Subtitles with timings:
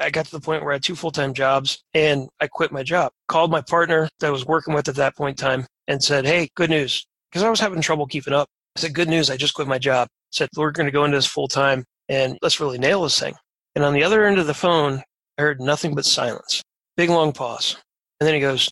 [0.00, 2.72] I got to the point where I had two full time jobs and I quit
[2.72, 3.12] my job.
[3.28, 6.24] Called my partner that I was working with at that point in time and said,
[6.26, 7.06] Hey, good news.
[7.30, 8.48] Because I was having trouble keeping up.
[8.76, 9.30] I said, Good news.
[9.30, 10.08] I just quit my job.
[10.08, 13.20] I said, We're going to go into this full time and let's really nail this
[13.20, 13.34] thing.
[13.74, 15.02] And on the other end of the phone,
[15.38, 16.62] I heard nothing but silence.
[16.96, 17.76] Big long pause.
[18.20, 18.70] And then he goes,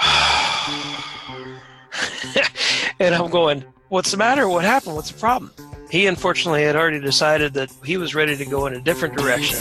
[3.00, 4.48] and I'm going, What's the matter?
[4.48, 4.94] What happened?
[4.94, 5.52] What's the problem?
[5.90, 9.58] He unfortunately had already decided that he was ready to go in a different direction.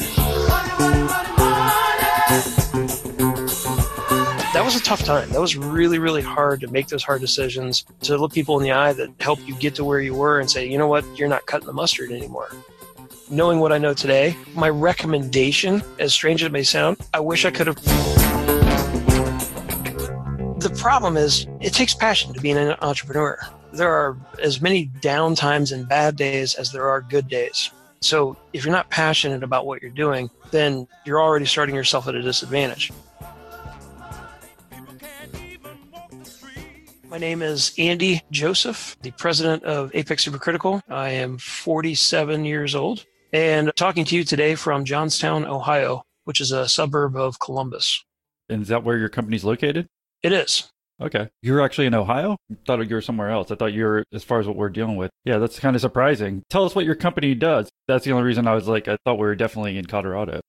[4.54, 5.30] That was a tough time.
[5.30, 8.72] That was really, really hard to make those hard decisions, to look people in the
[8.72, 11.30] eye that help you get to where you were and say, you know what, you're
[11.30, 12.50] not cutting the mustard anymore.
[13.30, 17.46] Knowing what I know today, my recommendation, as strange as it may sound, I wish
[17.46, 17.76] I could have
[20.60, 23.40] the problem is it takes passion to be an entrepreneur
[23.72, 27.72] there are as many down times and bad days as there are good days.
[28.02, 32.16] So if you're not passionate about what you're doing, then you're already starting yourself at
[32.16, 32.92] a disadvantage.
[37.10, 40.84] My name is Andy Joseph, the president of Apex Supercritical.
[40.88, 46.52] I am 47 years old and talking to you today from Johnstown, Ohio, which is
[46.52, 48.06] a suburb of Columbus.
[48.48, 49.88] And is that where your company's located?
[50.22, 50.70] It is.
[51.02, 51.30] Okay.
[51.42, 52.38] You're actually in Ohio?
[52.52, 53.50] I thought you were somewhere else.
[53.50, 55.10] I thought you were as far as what we're dealing with.
[55.26, 56.44] Yeah, that's kind of surprising.
[56.52, 57.70] Tell us what your company does.
[57.88, 60.42] That's the only reason I was like, I thought we were definitely in Colorado.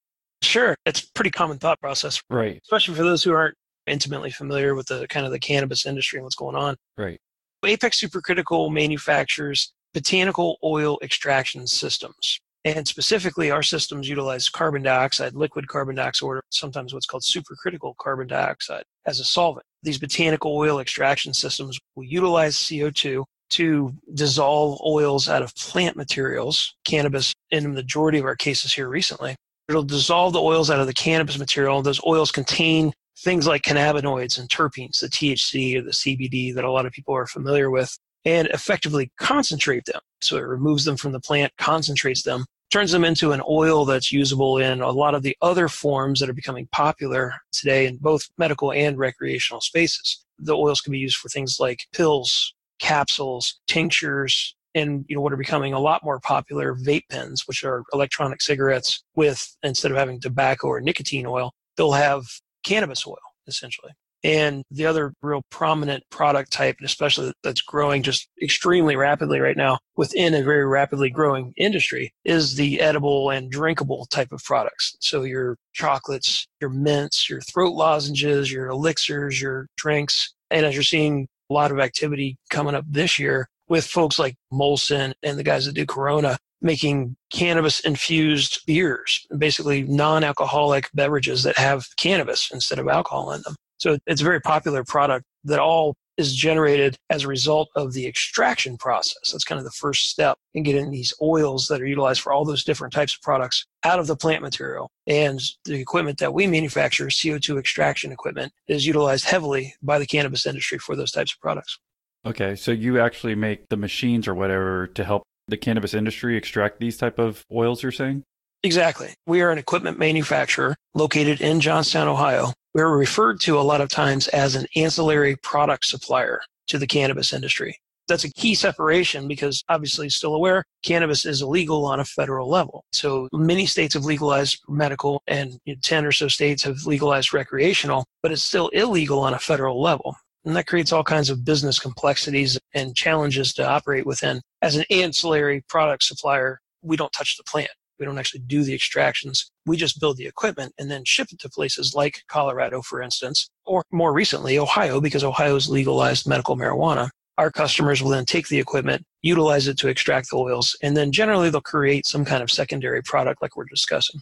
[0.43, 0.77] Sure.
[0.85, 2.21] It's a pretty common thought process.
[2.29, 2.61] Right.
[2.65, 3.55] Especially for those who aren't
[3.87, 6.77] intimately familiar with the kind of the cannabis industry and what's going on.
[6.97, 7.21] Right.
[7.65, 12.41] Apex Supercritical manufactures botanical oil extraction systems.
[12.65, 17.97] And specifically, our systems utilize carbon dioxide, liquid carbon dioxide, or sometimes what's called supercritical
[17.97, 19.65] carbon dioxide as a solvent.
[19.83, 26.75] These botanical oil extraction systems will utilize CO2 to dissolve oils out of plant materials,
[26.85, 29.37] cannabis in the majority of our cases here recently.
[29.69, 31.81] It'll dissolve the oils out of the cannabis material.
[31.81, 36.71] Those oils contain things like cannabinoids and terpenes, the THC or the CBD that a
[36.71, 40.01] lot of people are familiar with, and effectively concentrate them.
[40.21, 44.13] So it removes them from the plant, concentrates them, turns them into an oil that's
[44.13, 48.29] usable in a lot of the other forms that are becoming popular today in both
[48.39, 50.25] medical and recreational spaces.
[50.39, 55.33] The oils can be used for things like pills, capsules, tinctures, and you know what
[55.33, 59.97] are becoming a lot more popular vape pens, which are electronic cigarettes with instead of
[59.97, 62.25] having tobacco or nicotine oil, they'll have
[62.63, 63.17] cannabis oil
[63.47, 63.93] essentially.
[64.23, 69.57] And the other real prominent product type, and especially that's growing just extremely rapidly right
[69.57, 74.95] now within a very rapidly growing industry, is the edible and drinkable type of products.
[75.01, 80.35] So your chocolates, your mints, your throat lozenges, your elixirs, your drinks.
[80.51, 84.37] And as you're seeing a lot of activity coming up this year with folks like
[84.53, 91.43] Molson and the guys that do Corona making cannabis infused beers, basically non alcoholic beverages
[91.43, 93.57] that have cannabis instead of alcohol in them.
[93.79, 98.07] So it's a very popular product that all is generated as a result of the
[98.07, 99.33] extraction process.
[99.33, 102.45] That's kind of the first step in getting these oils that are utilized for all
[102.45, 104.91] those different types of products out of the plant material.
[105.07, 110.45] And the equipment that we manufacture, CO2 extraction equipment, is utilized heavily by the cannabis
[110.45, 111.79] industry for those types of products.
[112.27, 116.81] Okay, so you actually make the machines or whatever to help the cannabis industry extract
[116.81, 118.25] these type of oils you're saying?
[118.63, 119.15] Exactly.
[119.27, 122.53] We are an equipment manufacturer located in Johnstown, Ohio.
[122.75, 127.33] We're referred to a lot of times as an ancillary product supplier to the cannabis
[127.33, 127.79] industry.
[128.07, 132.85] That's a key separation because obviously still aware cannabis is illegal on a federal level.
[132.93, 138.33] So many states have legalized medical and 10 or so states have legalized recreational, but
[138.33, 140.17] it's still illegal on a federal level.
[140.45, 144.41] And that creates all kinds of business complexities and challenges to operate within.
[144.63, 147.71] As an ancillary product supplier, we don't touch the plant.
[147.99, 149.51] We don't actually do the extractions.
[149.67, 153.49] We just build the equipment and then ship it to places like Colorado, for instance,
[153.65, 157.09] or more recently, Ohio, because Ohio's legalized medical marijuana.
[157.39, 161.11] Our customers will then take the equipment, utilize it to extract the oils, and then
[161.11, 164.21] generally they'll create some kind of secondary product like we're discussing.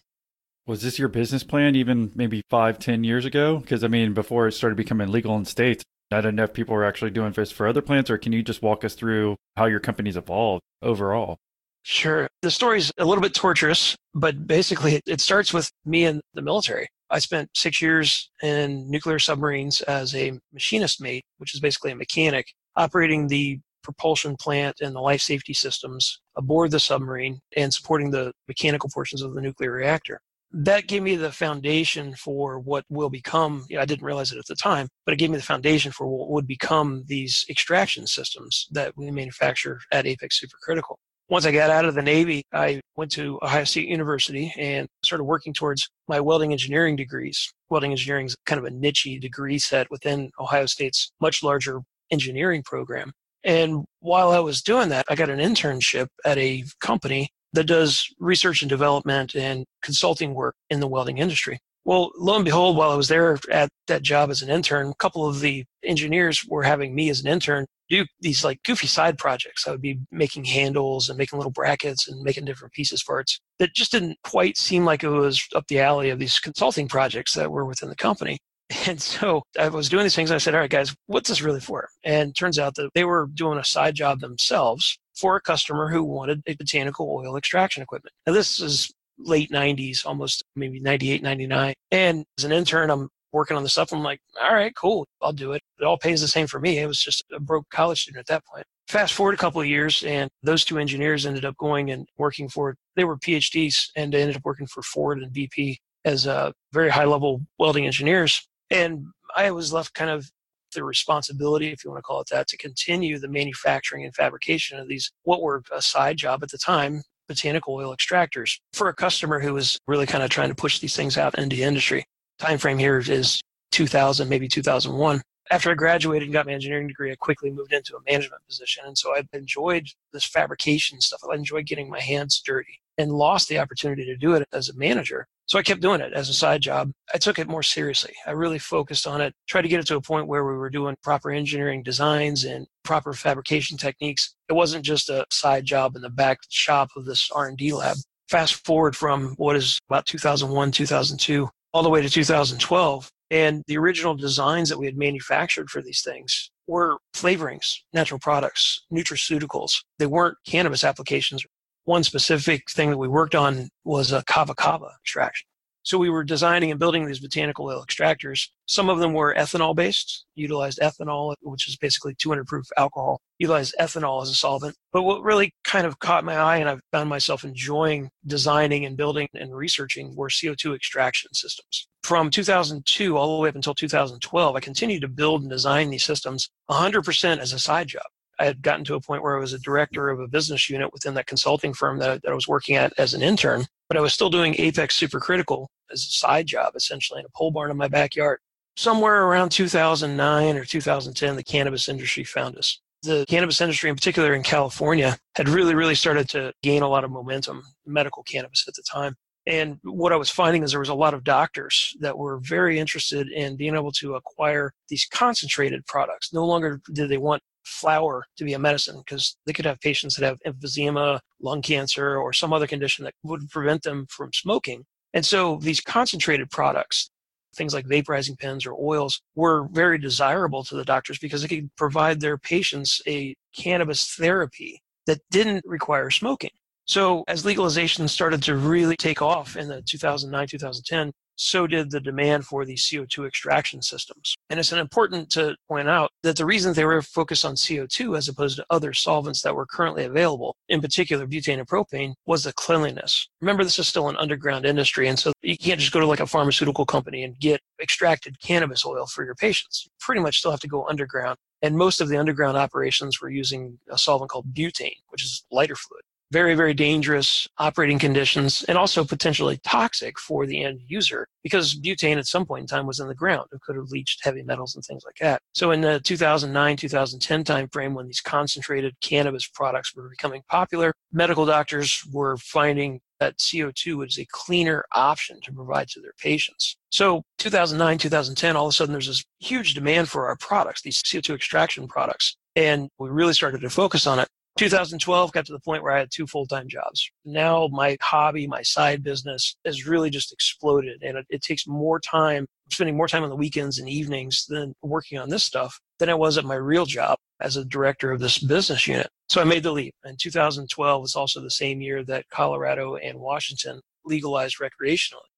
[0.66, 3.58] Was this your business plan even maybe five, ten years ago?
[3.58, 7.10] Because I mean, before it started becoming legal in states, Know if people are actually
[7.10, 10.16] doing this for other plants, or can you just walk us through how your company's
[10.16, 11.38] evolved overall?
[11.82, 12.28] Sure.
[12.43, 16.88] The story's a little bit torturous, but basically it starts with me in the military.
[17.10, 21.96] I spent six years in nuclear submarines as a machinist mate, which is basically a
[21.96, 22.46] mechanic,
[22.76, 28.32] operating the propulsion plant and the life safety systems aboard the submarine and supporting the
[28.46, 30.20] mechanical portions of the nuclear reactor.
[30.50, 34.55] That gave me the foundation for what will become, I didn't realize it at the
[34.55, 38.97] time, but it gave me the foundation for what would become these extraction systems that
[38.97, 40.97] we manufacture at Apex Supercritical.
[41.29, 45.25] Once I got out of the Navy, I went to Ohio State University and started
[45.25, 47.53] working towards my welding engineering degrees.
[47.69, 51.81] Welding engineering is kind of a niche degree set within Ohio State's much larger
[52.11, 53.12] engineering program.
[53.45, 58.06] And while I was doing that, I got an internship at a company that does
[58.19, 61.59] research and development and consulting work in the welding industry.
[61.85, 64.95] Well, lo and behold, while I was there at that job as an intern, a
[64.97, 69.19] couple of the engineers were having me as an intern do these like goofy side
[69.19, 69.67] projects.
[69.67, 73.75] I would be making handles and making little brackets and making different pieces parts that
[73.75, 77.50] just didn't quite seem like it was up the alley of these consulting projects that
[77.50, 78.39] were within the company.
[78.87, 80.31] And so I was doing these things.
[80.31, 81.89] And I said, all right, guys, what's this really for?
[82.05, 86.05] And turns out that they were doing a side job themselves for a customer who
[86.05, 88.15] wanted a botanical oil extraction equipment.
[88.26, 91.75] Now, this is late 90s, almost maybe 98, 99.
[91.91, 93.93] And as an intern, I'm working on the stuff.
[93.93, 95.62] I'm like, all right, cool, I'll do it.
[95.81, 96.79] It all pays the same for me.
[96.79, 98.65] It was just a broke college student at that point.
[98.87, 102.49] Fast forward a couple of years, and those two engineers ended up going and working
[102.49, 106.53] for, they were PhDs and they ended up working for Ford and BP as uh,
[106.73, 108.47] very high level welding engineers.
[108.71, 109.06] And
[109.37, 110.31] I was left kind of
[110.73, 114.79] the responsibility, if you want to call it that, to continue the manufacturing and fabrication
[114.79, 118.94] of these, what were a side job at the time, botanical oil extractors for a
[118.94, 122.05] customer who was really kind of trying to push these things out into the industry.
[122.38, 123.41] Time frame here is
[123.73, 125.20] 2000, maybe 2001.
[125.50, 128.85] After I graduated and got my engineering degree, I quickly moved into a management position.
[128.87, 131.21] And so I've enjoyed this fabrication stuff.
[131.31, 134.77] I enjoyed getting my hands dirty and lost the opportunity to do it as a
[134.77, 135.27] manager.
[135.47, 136.91] So I kept doing it as a side job.
[137.15, 138.12] I took it more seriously.
[138.27, 140.69] I really focused on it, tried to get it to a point where we were
[140.69, 144.35] doing proper engineering designs and proper fabrication techniques.
[144.50, 147.97] It wasn't just a side job in the back shop of this R&D lab.
[148.29, 153.79] Fast forward from what is about 2001, 2002, all the way to 2012, and the
[153.79, 159.73] original designs that we had manufactured for these things were flavorings, natural products, nutraceuticals.
[159.99, 161.45] They weren't cannabis applications
[161.88, 165.46] one specific thing that we worked on was a kava kava extraction.
[165.85, 168.49] So we were designing and building these botanical oil extractors.
[168.67, 173.75] Some of them were ethanol based, utilized ethanol, which is basically 200 proof alcohol, utilized
[173.81, 174.76] ethanol as a solvent.
[174.93, 178.94] But what really kind of caught my eye and I've found myself enjoying designing and
[178.94, 181.88] building and researching were CO2 extraction systems.
[182.02, 186.05] From 2002 all the way up until 2012, I continued to build and design these
[186.05, 188.05] systems 100% as a side job.
[188.38, 190.93] I had gotten to a point where I was a director of a business unit
[190.93, 194.00] within that consulting firm that, that I was working at as an intern, but I
[194.00, 197.76] was still doing Apex Supercritical as a side job, essentially, in a pole barn in
[197.76, 198.40] my backyard.
[198.76, 202.81] Somewhere around 2009 or 2010, the cannabis industry found us.
[203.02, 207.05] The cannabis industry, in particular in California, had really, really started to gain a lot
[207.05, 209.17] of momentum, medical cannabis at the time.
[209.49, 212.79] And what I was finding is there was a lot of doctors that were very
[212.79, 216.32] interested in being able to acquire these concentrated products.
[216.32, 220.17] No longer did they want flower to be a medicine because they could have patients
[220.17, 224.85] that have emphysema, lung cancer, or some other condition that would prevent them from smoking.
[225.15, 227.11] And so these concentrated products,
[227.55, 231.75] things like vaporizing pens or oils, were very desirable to the doctors because they could
[231.76, 236.50] provide their patients a cannabis therapy that didn't require smoking.
[236.85, 242.00] So as legalization started to really take off in the 2009, 2010, so did the
[242.00, 244.37] demand for these CO2 extraction systems.
[244.50, 248.29] And it's important to point out that the reason they were focused on CO2 as
[248.29, 252.52] opposed to other solvents that were currently available, in particular butane and propane, was the
[252.52, 253.29] cleanliness.
[253.40, 256.20] Remember, this is still an underground industry, and so you can't just go to like
[256.20, 259.85] a pharmaceutical company and get extracted cannabis oil for your patients.
[259.85, 261.38] You pretty much still have to go underground.
[261.62, 265.75] And most of the underground operations were using a solvent called butane, which is lighter
[265.75, 271.78] fluid very, very dangerous operating conditions and also potentially toxic for the end user because
[271.80, 273.49] butane at some point in time was in the ground.
[273.52, 275.40] It could have leached heavy metals and things like that.
[275.54, 281.47] So in the 2009, 2010 timeframe, when these concentrated cannabis products were becoming popular, medical
[281.47, 286.76] doctors were finding that CO2 was a cleaner option to provide to their patients.
[286.90, 291.02] So 2009, 2010, all of a sudden there's this huge demand for our products, these
[291.02, 292.37] CO2 extraction products.
[292.54, 294.28] And we really started to focus on it.
[294.59, 297.11] 2012 got to the point where I had two full time jobs.
[297.25, 302.00] Now my hobby, my side business has really just exploded and it, it, takes more
[302.00, 306.11] time, spending more time on the weekends and evenings than working on this stuff than
[306.11, 309.09] I was at my real job as a director of this business unit.
[309.29, 309.95] So I made the leap.
[310.05, 315.29] And 2012 was also the same year that Colorado and Washington legalized recreationally.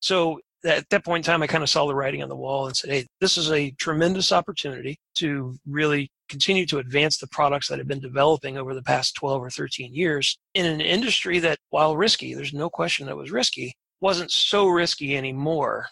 [0.00, 2.66] So at that point in time, I kind of saw the writing on the wall
[2.66, 7.68] and said, hey, this is a tremendous opportunity to really continue to advance the products
[7.68, 11.58] that have been developing over the past 12 or 13 years in an industry that,
[11.70, 15.86] while risky, there's no question that was risky, wasn't so risky anymore.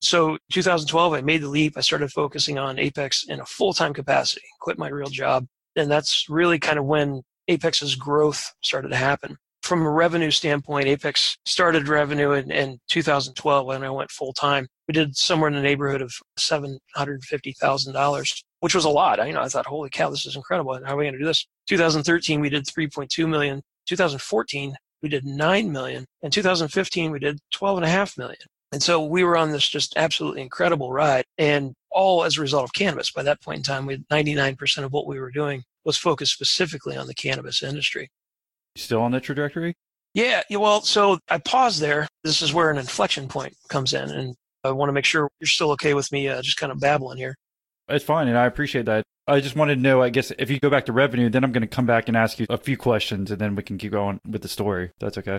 [0.00, 1.76] So 2012, I made the leap.
[1.76, 5.46] I started focusing on Apex in a full-time capacity, quit my real job.
[5.74, 9.36] And that's really kind of when Apex's growth started to happen.
[9.68, 14.66] From a revenue standpoint, Apex started revenue in, in 2012 when I went full time.
[14.88, 19.20] We did somewhere in the neighborhood of $750,000, which was a lot.
[19.20, 20.80] I, you know, I thought, holy cow, this is incredible.
[20.86, 21.46] How are we going to do this?
[21.68, 23.60] 2013, we did 3.2 million.
[23.86, 26.06] 2014, we did 9 million.
[26.22, 28.40] In 2015, we did 12.5 million.
[28.72, 32.64] And so we were on this just absolutely incredible ride, and all as a result
[32.64, 33.10] of cannabis.
[33.10, 36.32] By that point in time, we had 99% of what we were doing was focused
[36.32, 38.08] specifically on the cannabis industry.
[38.78, 39.74] Still on that trajectory?
[40.14, 42.08] Yeah, well, so I paused there.
[42.24, 45.46] This is where an inflection point comes in, and I want to make sure you're
[45.46, 47.36] still okay with me uh, just kind of babbling here.
[47.88, 49.04] It's fine, and I appreciate that.
[49.26, 51.52] I just wanted to know, I guess, if you go back to revenue, then I'm
[51.52, 53.92] going to come back and ask you a few questions, and then we can keep
[53.92, 54.90] going with the story.
[54.98, 55.38] That's okay.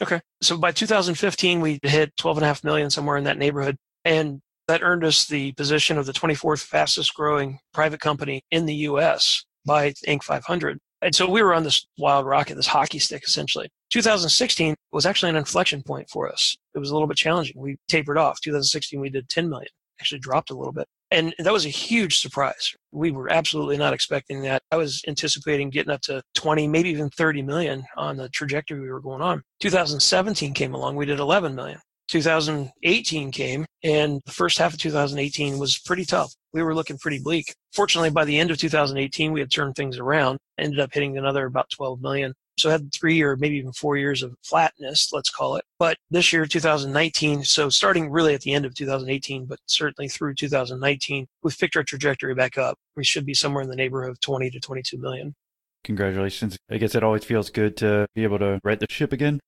[0.00, 0.20] Okay.
[0.40, 3.76] So by 2015, we hit 12.5 million, somewhere in that neighborhood.
[4.04, 8.74] And that earned us the position of the 24th fastest growing private company in the
[8.74, 10.22] US by Inc.
[10.22, 10.78] 500.
[11.04, 13.70] And so we were on this wild rocket, this hockey stick essentially.
[13.92, 16.56] 2016 was actually an inflection point for us.
[16.74, 17.60] It was a little bit challenging.
[17.60, 18.40] We tapered off.
[18.40, 19.68] 2016, we did 10 million,
[20.00, 20.86] actually dropped a little bit.
[21.10, 22.74] And that was a huge surprise.
[22.90, 24.62] We were absolutely not expecting that.
[24.72, 28.90] I was anticipating getting up to 20, maybe even 30 million on the trajectory we
[28.90, 29.42] were going on.
[29.60, 31.78] 2017 came along, we did 11 million.
[32.08, 36.32] 2018 came, and the first half of 2018 was pretty tough.
[36.52, 37.54] We were looking pretty bleak.
[37.72, 41.46] Fortunately, by the end of 2018, we had turned things around, ended up hitting another
[41.46, 42.34] about 12 million.
[42.58, 45.64] So had three or maybe even four years of flatness, let's call it.
[45.78, 50.34] But this year, 2019, so starting really at the end of 2018, but certainly through
[50.34, 52.78] 2019, we've picked our trajectory back up.
[52.96, 55.34] We should be somewhere in the neighborhood of 20 to 22 million.
[55.82, 56.56] Congratulations.
[56.70, 59.40] I guess it always feels good to be able to right the ship again.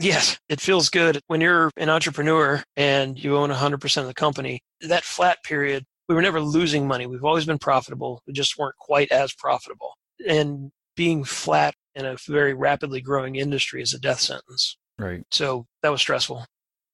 [0.00, 4.60] Yes, it feels good when you're an entrepreneur and you own 100% of the company.
[4.80, 7.06] That flat period, we were never losing money.
[7.06, 8.20] We've always been profitable.
[8.26, 9.94] We just weren't quite as profitable.
[10.26, 14.76] And being flat in a very rapidly growing industry is a death sentence.
[14.98, 15.24] Right.
[15.30, 16.46] So that was stressful.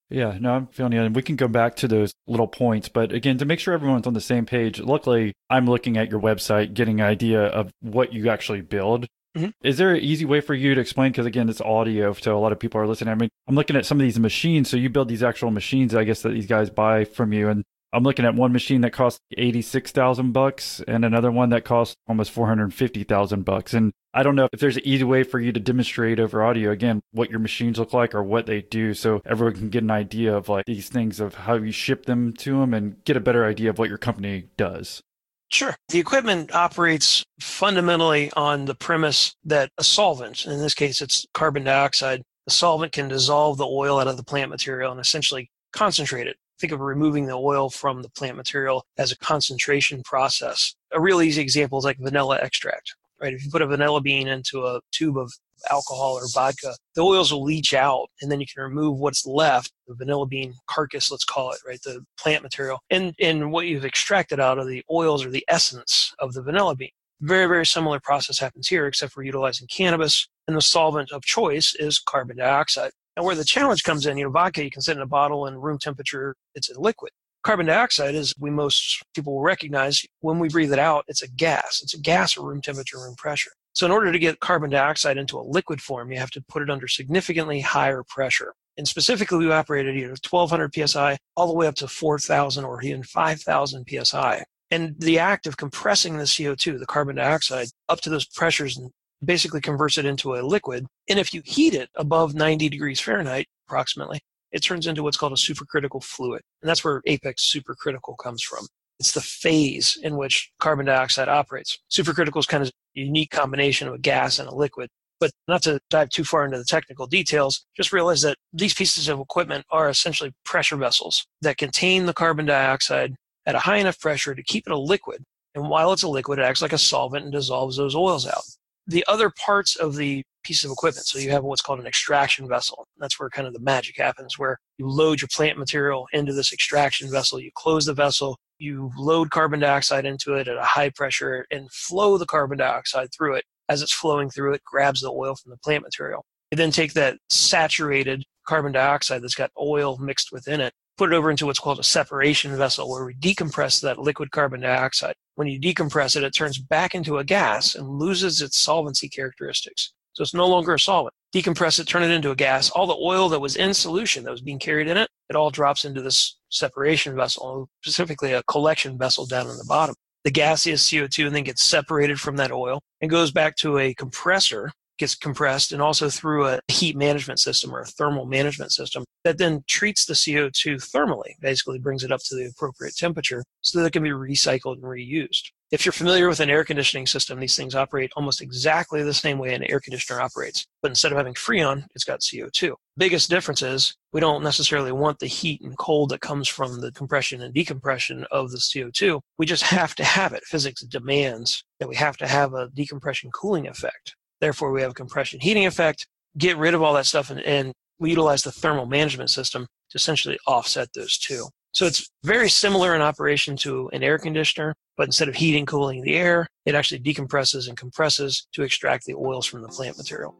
[0.08, 1.02] Yeah, no, I'm feeling you.
[1.02, 2.88] And we can go back to those little points.
[2.88, 6.20] But again, to make sure everyone's on the same page, luckily, I'm looking at your
[6.20, 9.06] website, getting an idea of what you actually build.
[9.36, 9.50] Mm-hmm.
[9.62, 11.12] Is there an easy way for you to explain?
[11.12, 13.12] Because again, it's audio, so a lot of people are listening.
[13.12, 14.68] I mean, I'm looking at some of these machines.
[14.68, 17.48] So you build these actual machines, I guess, that these guys buy from you.
[17.48, 17.62] And
[17.92, 22.30] I'm looking at one machine that costs 86,000 bucks and another one that costs almost
[22.30, 23.74] 450,000 bucks.
[23.74, 26.70] And I don't know if there's an easy way for you to demonstrate over audio
[26.70, 29.90] again what your machines look like or what they do so everyone can get an
[29.90, 33.20] idea of like these things of how you ship them to them and get a
[33.20, 35.00] better idea of what your company does.
[35.48, 35.74] Sure.
[35.88, 41.64] The equipment operates fundamentally on the premise that a solvent, in this case it's carbon
[41.64, 46.28] dioxide, the solvent can dissolve the oil out of the plant material and essentially concentrate
[46.28, 50.74] it think of removing the oil from the plant material as a concentration process.
[50.92, 53.32] A real easy example is like vanilla extract, right?
[53.32, 55.32] If you put a vanilla bean into a tube of
[55.70, 59.72] alcohol or vodka, the oils will leach out and then you can remove what's left,
[59.86, 61.80] the vanilla bean carcass, let's call it, right?
[61.82, 62.78] The plant material.
[62.90, 66.76] And, and what you've extracted out of the oils or the essence of the vanilla
[66.76, 66.90] bean.
[67.22, 70.26] Very, very similar process happens here, except for utilizing cannabis.
[70.48, 72.92] And the solvent of choice is carbon dioxide.
[73.16, 75.46] And where the challenge comes in, you know, vodka you can sit in a bottle
[75.46, 77.12] and room temperature, it's a liquid.
[77.42, 81.28] Carbon dioxide, as we most people will recognize, when we breathe it out, it's a
[81.28, 81.80] gas.
[81.82, 83.50] It's a gas at room temperature, room pressure.
[83.72, 86.62] So in order to get carbon dioxide into a liquid form, you have to put
[86.62, 88.54] it under significantly higher pressure.
[88.76, 92.82] And specifically, we operated you know 1200 psi all the way up to 4000 or
[92.82, 94.44] even 5000 psi.
[94.70, 98.78] And the act of compressing the CO2, the carbon dioxide, up to those pressures
[99.24, 100.86] basically converts it into a liquid.
[101.08, 104.20] And if you heat it above 90 degrees Fahrenheit, approximately,
[104.52, 106.42] it turns into what's called a supercritical fluid.
[106.62, 108.66] And that's where apex supercritical comes from.
[108.98, 111.78] It's the phase in which carbon dioxide operates.
[111.90, 114.88] Supercritical is kind of a unique combination of a gas and a liquid.
[115.18, 119.08] But not to dive too far into the technical details, just realize that these pieces
[119.08, 123.14] of equipment are essentially pressure vessels that contain the carbon dioxide
[123.46, 125.22] at a high enough pressure to keep it a liquid.
[125.54, 128.42] And while it's a liquid, it acts like a solvent and dissolves those oils out
[128.86, 131.06] the other parts of the piece of equipment.
[131.06, 132.86] So you have what's called an extraction vessel.
[132.98, 136.52] That's where kind of the magic happens, where you load your plant material into this
[136.52, 140.90] extraction vessel, you close the vessel, you load carbon dioxide into it at a high
[140.90, 143.44] pressure and flow the carbon dioxide through it.
[143.68, 146.24] As it's flowing through it, grabs the oil from the plant material.
[146.50, 151.16] You then take that saturated carbon dioxide that's got oil mixed within it, put it
[151.16, 155.48] over into what's called a separation vessel where we decompress that liquid carbon dioxide when
[155.48, 159.94] you decompress it, it turns back into a gas and loses its solvency characteristics.
[160.12, 161.14] So it's no longer a solvent.
[161.34, 162.68] Decompress it, turn it into a gas.
[162.68, 165.48] All the oil that was in solution that was being carried in it, it all
[165.48, 169.94] drops into this separation vessel, specifically a collection vessel down in the bottom.
[170.24, 173.94] the gaseous CO2 and then gets separated from that oil and goes back to a
[173.94, 179.04] compressor gets compressed and also through a heat management system or a thermal management system
[179.24, 183.78] that then treats the CO2 thermally, basically brings it up to the appropriate temperature so
[183.78, 185.50] that it can be recycled and reused.
[185.70, 189.38] If you're familiar with an air conditioning system, these things operate almost exactly the same
[189.38, 190.66] way an air conditioner operates.
[190.82, 192.74] But instead of having Freon, it's got CO2.
[192.96, 196.90] Biggest difference is we don't necessarily want the heat and cold that comes from the
[196.90, 199.20] compression and decompression of the CO2.
[199.38, 200.42] We just have to have it.
[200.44, 204.16] Physics demands that we have to have a decompression cooling effect.
[204.40, 206.06] Therefore, we have a compression heating effect.
[206.38, 209.96] Get rid of all that stuff and, and we utilize the thermal management system to
[209.96, 211.46] essentially offset those two.
[211.72, 216.02] So it's very similar in operation to an air conditioner, but instead of heating, cooling
[216.02, 220.34] the air, it actually decompresses and compresses to extract the oils from the plant material.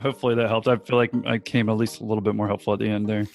[0.00, 0.68] Hopefully that helped.
[0.68, 3.06] I feel like I came at least a little bit more helpful at the end
[3.06, 3.26] there.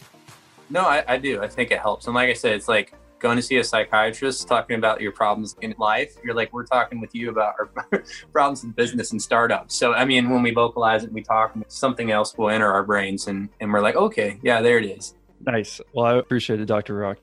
[0.72, 1.44] No, I, I do.
[1.44, 2.08] I think it helps.
[2.08, 5.56] And like I said, it's like going to see a psychiatrist talking about your problems
[5.62, 6.16] in life.
[6.24, 9.76] You're like, we're talking with you about our problems in business and startups.
[9.76, 13.28] So, I mean, when we vocalize it, we talk, something else will enter our brains
[13.28, 15.16] and, and we're like, okay, yeah, there it is.
[15.42, 15.82] Nice.
[15.94, 16.96] Well, I appreciate it, Dr.
[16.96, 17.18] Rock.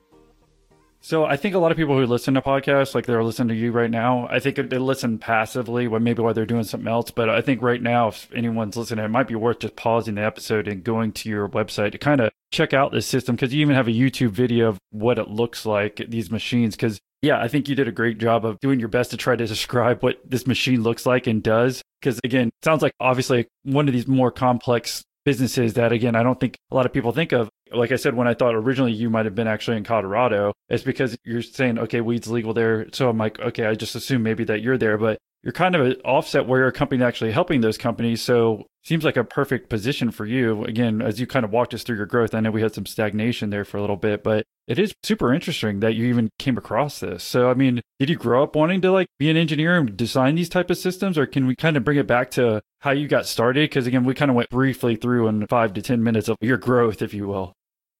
[1.05, 3.55] So I think a lot of people who listen to podcasts, like they're listening to
[3.55, 7.11] you right now, I think they listen passively, when maybe while they're doing something else.
[7.11, 10.23] But I think right now, if anyone's listening, it might be worth just pausing the
[10.23, 13.59] episode and going to your website to kind of check out this system because you
[13.59, 16.77] even have a YouTube video of what it looks like these machines.
[16.77, 19.35] Because yeah, I think you did a great job of doing your best to try
[19.35, 21.81] to describe what this machine looks like and does.
[21.99, 26.39] Because again, sounds like obviously one of these more complex businesses that again I don't
[26.39, 27.49] think a lot of people think of.
[27.73, 30.83] Like I said, when I thought originally you might have been actually in Colorado, it's
[30.83, 32.87] because you're saying okay, weed's legal there.
[32.93, 35.85] So I'm like, okay, I just assume maybe that you're there, but you're kind of
[35.85, 38.21] an offset where you're a company actually helping those companies.
[38.21, 40.63] So seems like a perfect position for you.
[40.63, 42.85] Again, as you kind of walked us through your growth, I know we had some
[42.85, 46.57] stagnation there for a little bit, but it is super interesting that you even came
[46.57, 47.23] across this.
[47.23, 50.35] So, I mean, did you grow up wanting to like be an engineer and design
[50.35, 53.09] these type of systems, or can we kind of bring it back to how you
[53.09, 53.69] got started?
[53.69, 56.57] Because again, we kind of went briefly through in five to 10 minutes of your
[56.57, 57.53] growth, if you will.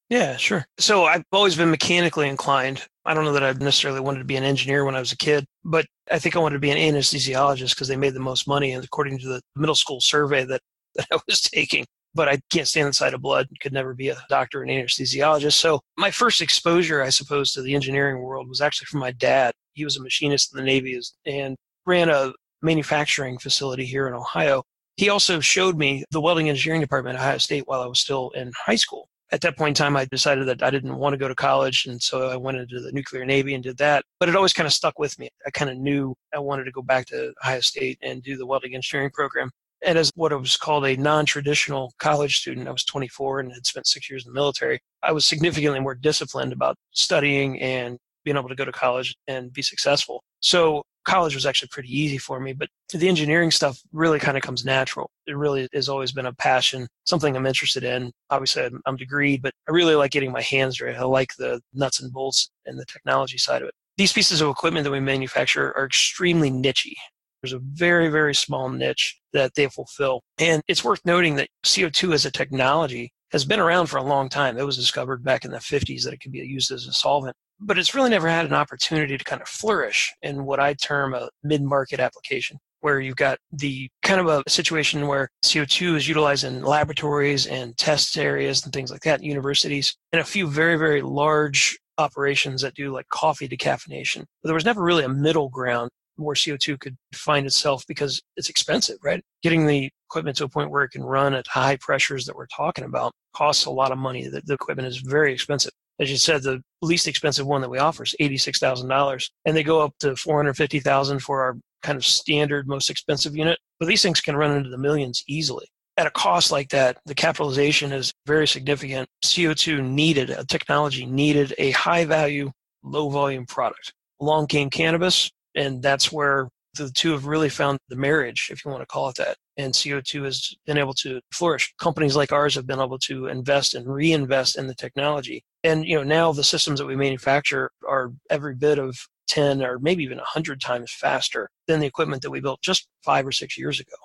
[0.10, 0.66] Yeah, sure.
[0.80, 2.86] So I've always been mechanically inclined.
[3.06, 5.18] I don't know that I necessarily wanted to be an engineer when I was a
[5.18, 8.48] kid, but I think I wanted to be an anesthesiologist because they made the most
[8.48, 8.72] money.
[8.72, 10.62] And according to the middle school survey that,
[10.96, 14.10] that I was taking, but I can't stand the sight of blood, could never be
[14.10, 15.54] a doctor and anesthesiologist.
[15.54, 19.54] So my first exposure, I suppose, to the engineering world was actually from my dad.
[19.74, 24.64] He was a machinist in the Navy and ran a manufacturing facility here in Ohio.
[24.98, 28.30] He also showed me the welding engineering department at Ohio State while I was still
[28.36, 31.18] in high school at that point in time, I decided that I didn't want to
[31.18, 31.88] go to college.
[31.88, 34.06] And so I went into the nuclear Navy and did that.
[34.20, 35.28] But it always kind of stuck with me.
[35.48, 38.46] I kind of knew I wanted to go back to Ohio State and do the
[38.46, 39.50] welding engineering program.
[39.84, 43.66] And as what was called a non traditional college student, I was 24 and had
[43.66, 44.80] spent six years in the military.
[45.02, 49.52] I was significantly more disciplined about studying and being able to go to college and
[49.52, 50.24] be successful.
[50.42, 54.44] So college was actually pretty easy for me, but the engineering stuff really kind of
[54.44, 55.10] comes natural.
[55.28, 58.12] It really has always been a passion, something I'm interested in.
[58.30, 60.98] Obviously, I'm, I'm degreed, but I really like getting my hands dirty.
[60.98, 63.74] I like the nuts and bolts and the technology side of it.
[63.98, 66.96] These pieces of equipment that we manufacture are extremely nichey.
[67.42, 70.22] There's a very, very small niche that they fulfill.
[70.40, 74.30] And it's worth noting that CO2 as a technology has been around for a long
[74.30, 74.58] time.
[74.58, 77.36] It was discovered back in the 50s that it could be used as a solvent
[77.60, 81.14] but it's really never had an opportunity to kind of flourish in what I term
[81.14, 86.08] a mid market application, where you've got the kind of a situation where CO2 is
[86.08, 90.78] utilized in laboratories and test areas and things like that, universities, and a few very,
[90.78, 94.26] very large operations that do like coffee decaffeination.
[94.42, 98.50] But there was never really a middle ground where CO2 could find itself because it's
[98.50, 99.24] expensive, right?
[99.42, 102.48] Getting the equipment to a point where it can run at high pressures that we're
[102.48, 104.28] talking about costs a lot of money.
[104.28, 107.78] The, the equipment is very expensive as you said, the least expensive one that we
[107.78, 111.42] offer is eighty-six thousand dollars, and they go up to four hundred fifty thousand for
[111.42, 113.60] our kind of standard, most expensive unit.
[113.80, 115.68] But these things can run into the millions easily.
[115.98, 119.08] At a cost like that, the capitalization is very significant.
[119.24, 122.52] CO2 needed, a technology needed a high value,
[122.82, 123.94] low volume product.
[124.20, 128.72] Along came cannabis, and that's where the two have really found the marriage, if you
[128.72, 129.38] want to call it that.
[129.58, 131.72] And CO2 has been able to flourish.
[131.78, 135.44] Companies like ours have been able to invest and reinvest in the technology.
[135.64, 138.98] And you know now the systems that we manufacture are every bit of
[139.28, 143.26] 10 or maybe even 100 times faster than the equipment that we built just five
[143.26, 143.96] or six years ago.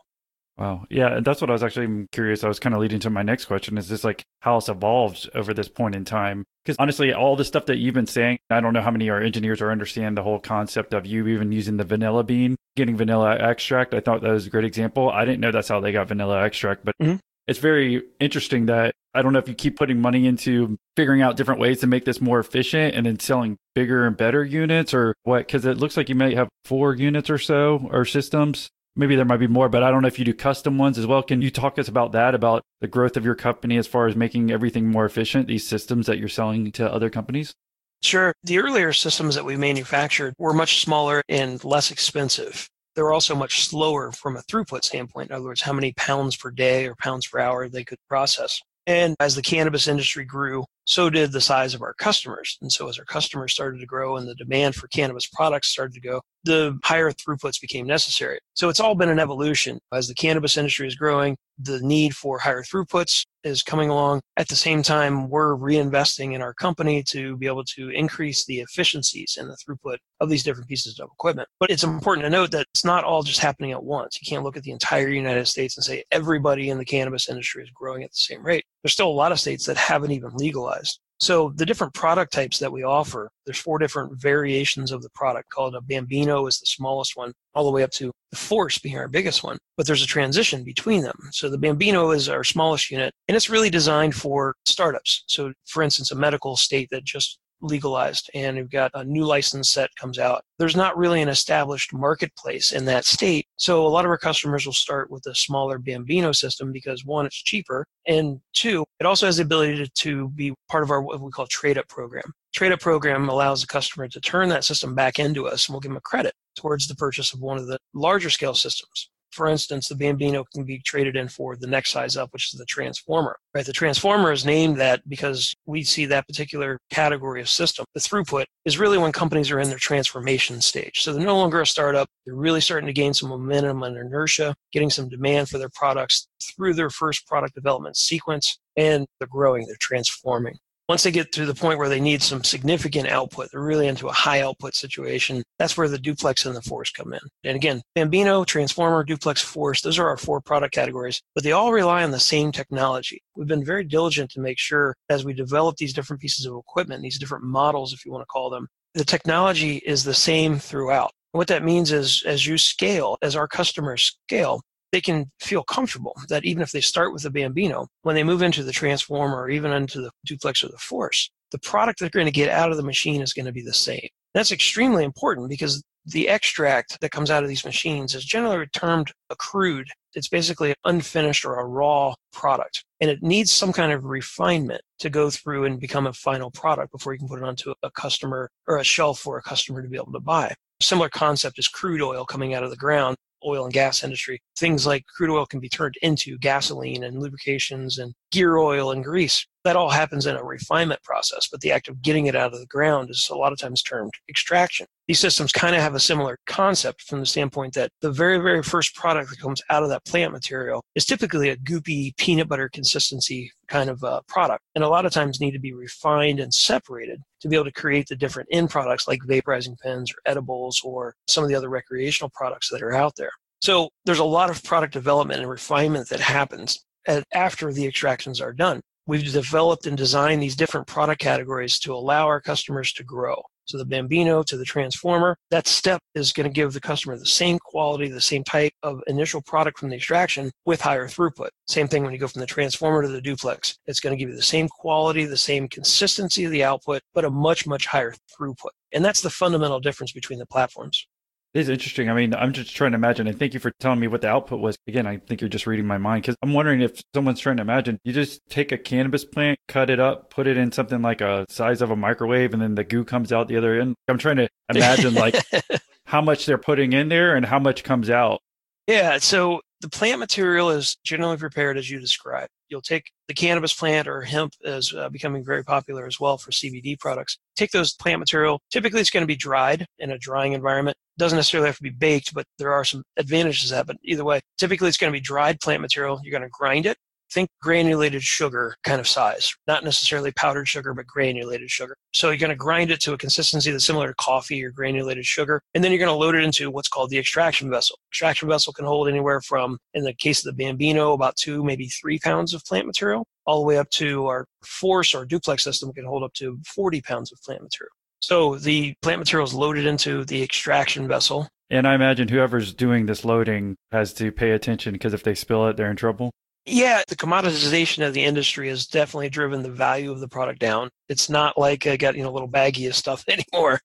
[0.58, 0.86] Wow.
[0.90, 2.42] Yeah, And that's what I was actually curious.
[2.42, 5.30] I was kind of leading to my next question is this like how it's evolved
[5.34, 6.44] over this point in time?
[6.64, 9.22] Because honestly, all the stuff that you've been saying, I don't know how many our
[9.22, 13.36] engineers are understand the whole concept of you even using the vanilla bean, getting vanilla
[13.38, 13.94] extract.
[13.94, 15.10] I thought that was a great example.
[15.10, 17.16] I didn't know that's how they got vanilla extract, but mm-hmm.
[17.46, 21.36] it's very interesting that I don't know if you keep putting money into figuring out
[21.36, 25.14] different ways to make this more efficient and then selling bigger and better units or
[25.22, 25.46] what?
[25.46, 28.68] Because it looks like you may have four units or so or systems.
[28.96, 31.06] Maybe there might be more, but I don't know if you do custom ones as
[31.06, 31.22] well.
[31.22, 34.16] Can you talk us about that, about the growth of your company as far as
[34.16, 37.54] making everything more efficient, these systems that you're selling to other companies?
[38.02, 38.32] Sure.
[38.44, 42.68] The earlier systems that we manufactured were much smaller and less expensive.
[42.94, 45.30] They were also much slower from a throughput standpoint.
[45.30, 48.60] In other words, how many pounds per day or pounds per hour they could process.
[48.88, 52.56] And as the cannabis industry grew, so did the size of our customers.
[52.62, 55.92] And so as our customers started to grow and the demand for cannabis products started
[55.92, 58.38] to go, the higher throughputs became necessary.
[58.54, 59.78] So it's all been an evolution.
[59.92, 64.20] As the cannabis industry is growing, the need for higher throughputs is coming along.
[64.36, 68.60] At the same time, we're reinvesting in our company to be able to increase the
[68.60, 71.48] efficiencies and the throughput of these different pieces of equipment.
[71.60, 74.18] But it's important to note that it's not all just happening at once.
[74.20, 77.62] You can't look at the entire United States and say everybody in the cannabis industry
[77.62, 78.64] is growing at the same rate.
[78.88, 80.98] There's still a lot of states that haven't even legalized.
[81.20, 85.50] So the different product types that we offer, there's four different variations of the product
[85.50, 88.96] called a Bambino is the smallest one, all the way up to the Force being
[88.96, 89.58] our biggest one.
[89.76, 91.18] But there's a transition between them.
[91.32, 95.24] So the Bambino is our smallest unit, and it's really designed for startups.
[95.26, 99.70] So for instance, a medical state that just legalized and we've got a new license
[99.70, 100.42] set comes out.
[100.58, 103.46] There's not really an established marketplace in that state.
[103.56, 107.26] So a lot of our customers will start with a smaller Bambino system because one,
[107.26, 107.86] it's cheaper.
[108.06, 111.30] And two, it also has the ability to, to be part of our what we
[111.30, 112.32] call trade up program.
[112.54, 115.80] Trade up program allows the customer to turn that system back into us and we'll
[115.80, 119.46] give them a credit towards the purchase of one of the larger scale systems for
[119.46, 122.64] instance, the Bambino can be traded in for the next size up, which is the
[122.64, 123.38] Transformer.
[123.54, 123.66] Right?
[123.66, 127.84] The Transformer is named that because we see that particular category of system.
[127.94, 131.00] The throughput is really when companies are in their transformation stage.
[131.00, 132.08] So they're no longer a startup.
[132.24, 136.28] They're really starting to gain some momentum and inertia, getting some demand for their products
[136.42, 140.56] through their first product development sequence, and they're growing, they're transforming.
[140.88, 144.08] Once they get to the point where they need some significant output, they're really into
[144.08, 145.42] a high output situation.
[145.58, 147.20] That's where the duplex and the force come in.
[147.44, 151.72] And again, Bambino, Transformer, Duplex, Force, those are our four product categories, but they all
[151.72, 153.20] rely on the same technology.
[153.36, 157.02] We've been very diligent to make sure as we develop these different pieces of equipment,
[157.02, 161.12] these different models, if you want to call them, the technology is the same throughout.
[161.32, 166.14] What that means is as you scale, as our customers scale, they can feel comfortable
[166.28, 169.50] that even if they start with a Bambino, when they move into the Transformer or
[169.50, 172.76] even into the Duplex or the Force, the product they're going to get out of
[172.76, 174.08] the machine is going to be the same.
[174.34, 179.12] That's extremely important because the extract that comes out of these machines is generally termed
[179.30, 179.88] a crude.
[180.14, 182.84] It's basically an unfinished or a raw product.
[183.00, 186.92] And it needs some kind of refinement to go through and become a final product
[186.92, 189.88] before you can put it onto a customer or a shelf for a customer to
[189.88, 190.54] be able to buy.
[190.80, 194.40] Similar concept is crude oil coming out of the ground oil and gas industry.
[194.58, 199.04] Things like crude oil can be turned into gasoline and lubrications and gear oil and
[199.04, 199.46] grease.
[199.68, 202.58] That all happens in a refinement process, but the act of getting it out of
[202.58, 204.86] the ground is a lot of times termed extraction.
[205.06, 208.62] These systems kind of have a similar concept from the standpoint that the very, very
[208.62, 212.70] first product that comes out of that plant material is typically a goopy peanut butter
[212.70, 216.54] consistency kind of uh, product, and a lot of times need to be refined and
[216.54, 220.80] separated to be able to create the different end products like vaporizing pens or edibles
[220.82, 223.32] or some of the other recreational products that are out there.
[223.60, 226.86] So there's a lot of product development and refinement that happens
[227.34, 228.80] after the extractions are done.
[229.08, 233.42] We've developed and designed these different product categories to allow our customers to grow.
[233.64, 237.24] So the Bambino to the Transformer, that step is going to give the customer the
[237.24, 241.48] same quality, the same type of initial product from the extraction with higher throughput.
[241.68, 243.78] Same thing when you go from the Transformer to the Duplex.
[243.86, 247.24] It's going to give you the same quality, the same consistency of the output, but
[247.24, 248.72] a much, much higher throughput.
[248.92, 251.06] And that's the fundamental difference between the platforms.
[251.54, 252.10] It's interesting.
[252.10, 254.28] I mean, I'm just trying to imagine, and thank you for telling me what the
[254.28, 254.76] output was.
[254.86, 257.62] Again, I think you're just reading my mind because I'm wondering if someone's trying to
[257.62, 261.22] imagine you just take a cannabis plant, cut it up, put it in something like
[261.22, 263.94] a size of a microwave, and then the goo comes out the other end.
[264.08, 265.36] I'm trying to imagine like
[266.04, 268.40] how much they're putting in there and how much comes out.
[268.86, 269.18] Yeah.
[269.18, 272.50] So the plant material is generally prepared as you described.
[272.68, 276.50] You'll take the cannabis plant or hemp is uh, becoming very popular as well for
[276.50, 277.38] CBD products.
[277.56, 278.60] Take those plant material.
[278.70, 280.96] Typically, it's going to be dried in a drying environment.
[281.16, 283.86] Doesn't necessarily have to be baked, but there are some advantages to that.
[283.86, 286.20] But either way, typically it's going to be dried plant material.
[286.22, 286.98] You're going to grind it
[287.30, 291.96] think granulated sugar kind of size, not necessarily powdered sugar, but granulated sugar.
[292.12, 295.26] So you're going to grind it to a consistency that's similar to coffee or granulated
[295.26, 295.60] sugar.
[295.74, 297.98] And then you're going to load it into what's called the extraction vessel.
[298.10, 301.86] Extraction vessel can hold anywhere from, in the case of the Bambino, about two, maybe
[301.86, 305.92] three pounds of plant material, all the way up to our Force or Duplex system
[305.92, 307.92] can hold up to 40 pounds of plant material.
[308.20, 311.48] So the plant material is loaded into the extraction vessel.
[311.70, 315.68] And I imagine whoever's doing this loading has to pay attention because if they spill
[315.68, 316.32] it, they're in trouble.
[316.66, 320.90] Yeah, the commoditization of the industry has definitely driven the value of the product down.
[321.08, 323.80] It's not like I got, you know, little baggy of stuff anymore.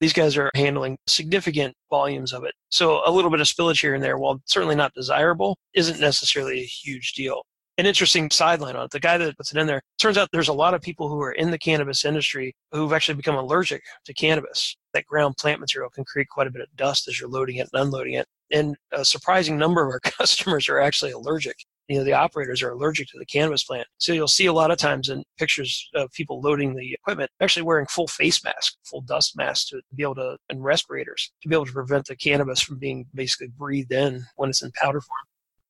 [0.00, 2.54] These guys are handling significant volumes of it.
[2.70, 6.60] So a little bit of spillage here and there, while certainly not desirable, isn't necessarily
[6.60, 7.42] a huge deal.
[7.78, 8.90] An interesting sideline on it.
[8.92, 11.20] The guy that puts it in there, turns out there's a lot of people who
[11.20, 14.76] are in the cannabis industry who've actually become allergic to cannabis.
[14.94, 17.68] That ground plant material can create quite a bit of dust as you're loading it
[17.72, 18.26] and unloading it.
[18.52, 21.56] And a surprising number of our customers are actually allergic
[21.88, 23.88] you know the operators are allergic to the cannabis plant.
[23.98, 27.62] So you'll see a lot of times in pictures of people loading the equipment actually
[27.62, 31.54] wearing full face masks full dust masks to be able to and respirators to be
[31.54, 35.18] able to prevent the cannabis from being basically breathed in when it's in powder form.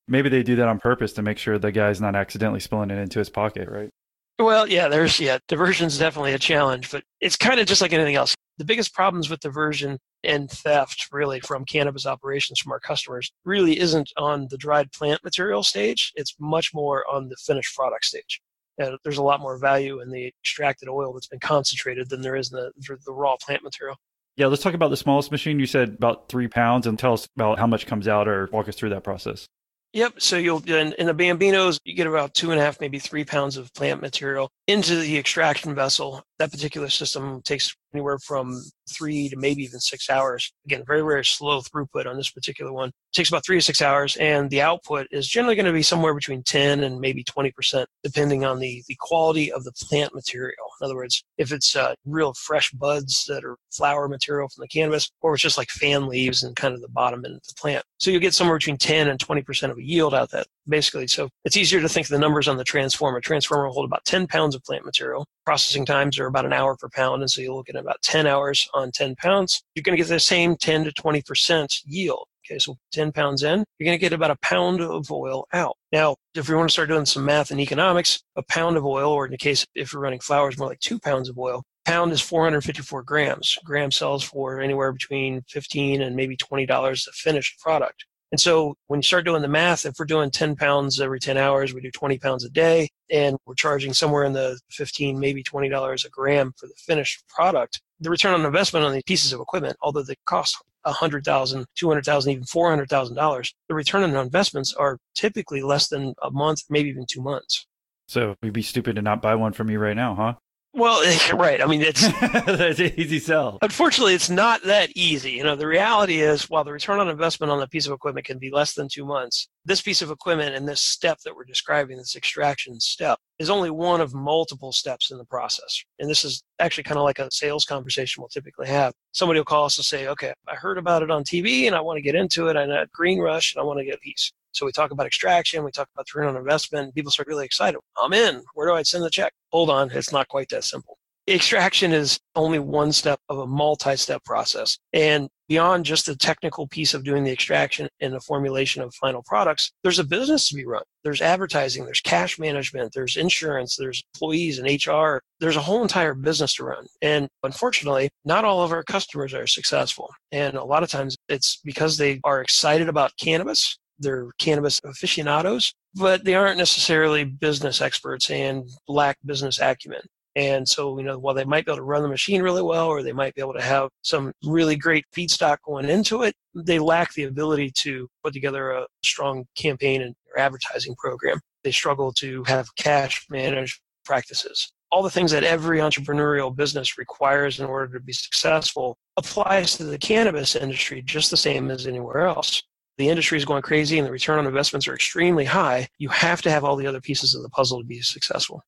[0.07, 2.99] Maybe they do that on purpose to make sure the guy's not accidentally spilling it
[2.99, 3.91] into his pocket right?
[4.39, 8.15] Well, yeah, there's yeah, diversion's definitely a challenge, but it's kind of just like anything
[8.15, 8.37] else.
[8.59, 13.79] The biggest problems with diversion and theft, really, from cannabis operations from our customers, really
[13.79, 16.13] isn't on the dried plant material stage.
[16.17, 18.41] It's much more on the finished product stage.
[18.79, 22.37] And there's a lot more value in the extracted oil that's been concentrated than there
[22.37, 23.97] is in the, the raw plant material.
[24.37, 25.59] Yeah, let's talk about the smallest machine.
[25.59, 28.69] You said about three pounds, and tell us about how much comes out, or walk
[28.69, 29.49] us through that process.
[29.95, 30.21] Yep.
[30.21, 33.25] So you'll in, in, the bambinos, you get about two and a half, maybe three
[33.25, 36.23] pounds of plant material into the extraction vessel.
[36.39, 40.53] That particular system takes anywhere from three to maybe even six hours.
[40.67, 42.91] Again, very, very slow throughput on this particular one.
[42.91, 45.83] It takes about three to six hours, and the output is generally going to be
[45.83, 50.67] somewhere between 10 and maybe 20%, depending on the, the quality of the plant material.
[50.81, 54.69] In other words, if it's uh, real fresh buds that are flower material from the
[54.69, 57.55] cannabis, or it's just like fan leaves and kind of the bottom end of the
[57.59, 57.85] plant.
[57.97, 61.07] So you'll get somewhere between 10 and 20% of a yield out that basically.
[61.07, 63.21] So it's easier to think of the numbers on the transformer.
[63.21, 65.27] Transformer will hold about 10 pounds of plant material.
[65.45, 67.23] Processing times are about an hour per pound.
[67.23, 69.63] And so you're looking at about 10 hours on 10 pounds.
[69.75, 72.27] You're going to get the same 10 to 20% yield.
[72.51, 75.77] Okay, so 10 pounds in, you're going to get about a pound of oil out.
[75.93, 79.11] Now, if we want to start doing some math and economics, a pound of oil,
[79.13, 82.11] or in the case if you're running flowers, more like two pounds of oil, pound
[82.13, 83.59] is 454 grams.
[83.65, 88.07] Gram sells for anywhere between 15 and maybe $20 a finished product.
[88.31, 91.39] And so when you start doing the math, if we're doing 10 pounds every 10
[91.39, 95.43] hours, we do 20 pounds a day, and we're charging somewhere in the 15, maybe
[95.43, 99.41] $20 a gram for the finished product, the return on investment on these pieces of
[99.41, 105.89] equipment, although they cost $100,000, $200,000, even $400,000, the return on investments are typically less
[105.89, 107.67] than a month, maybe even two months.
[108.09, 110.35] So we'd be stupid to not buy one from you right now, huh?
[110.79, 111.03] Well,
[111.35, 111.61] right.
[111.61, 113.59] I mean, it's that's an easy sell.
[113.63, 115.33] Unfortunately, it's not that easy.
[115.33, 118.27] You know, the reality is, while the return on investment on a piece of equipment
[118.27, 121.45] can be less than two months, this piece of equipment and this step that we're
[121.45, 125.83] describing, this extraction step, is only one of multiple steps in the process.
[125.99, 128.95] And this is actually kind of like a sales conversation we'll typically have.
[129.11, 131.81] Somebody will call us and say, "Okay, I heard about it on TV, and I
[131.81, 132.57] want to get into it.
[132.57, 135.07] I know Green Rush, and I want to get a piece." So we talk about
[135.07, 136.95] extraction, we talk about return on investment.
[136.95, 137.79] People start really excited.
[137.97, 138.43] I'm in.
[138.55, 139.33] Where do I send the check?
[139.53, 140.99] Hold on, it's not quite that simple.
[141.29, 144.79] Extraction is only one step of a multi-step process.
[144.95, 149.23] And beyond just the technical piece of doing the extraction and the formulation of final
[149.23, 150.85] products, there's a business to be run.
[151.05, 155.21] There's advertising, there's cash management, there's insurance, there's employees and HR.
[155.39, 156.87] There's a whole entire business to run.
[157.03, 160.09] And unfortunately, not all of our customers are successful.
[160.33, 165.75] And a lot of times it's because they are excited about cannabis they're cannabis aficionados,
[165.95, 170.03] but they aren't necessarily business experts and lack business acumen.
[170.37, 172.87] And so, you know, while they might be able to run the machine really well,
[172.87, 176.79] or they might be able to have some really great feedstock going into it, they
[176.79, 181.41] lack the ability to put together a strong campaign and advertising program.
[181.65, 184.71] They struggle to have cash managed practices.
[184.93, 189.85] All the things that every entrepreneurial business requires in order to be successful applies to
[189.85, 192.63] the cannabis industry just the same as anywhere else
[192.99, 196.43] the industry is going crazy and the return on investments are extremely high, you have
[196.43, 198.63] to have all the other pieces of the puzzle to be successful.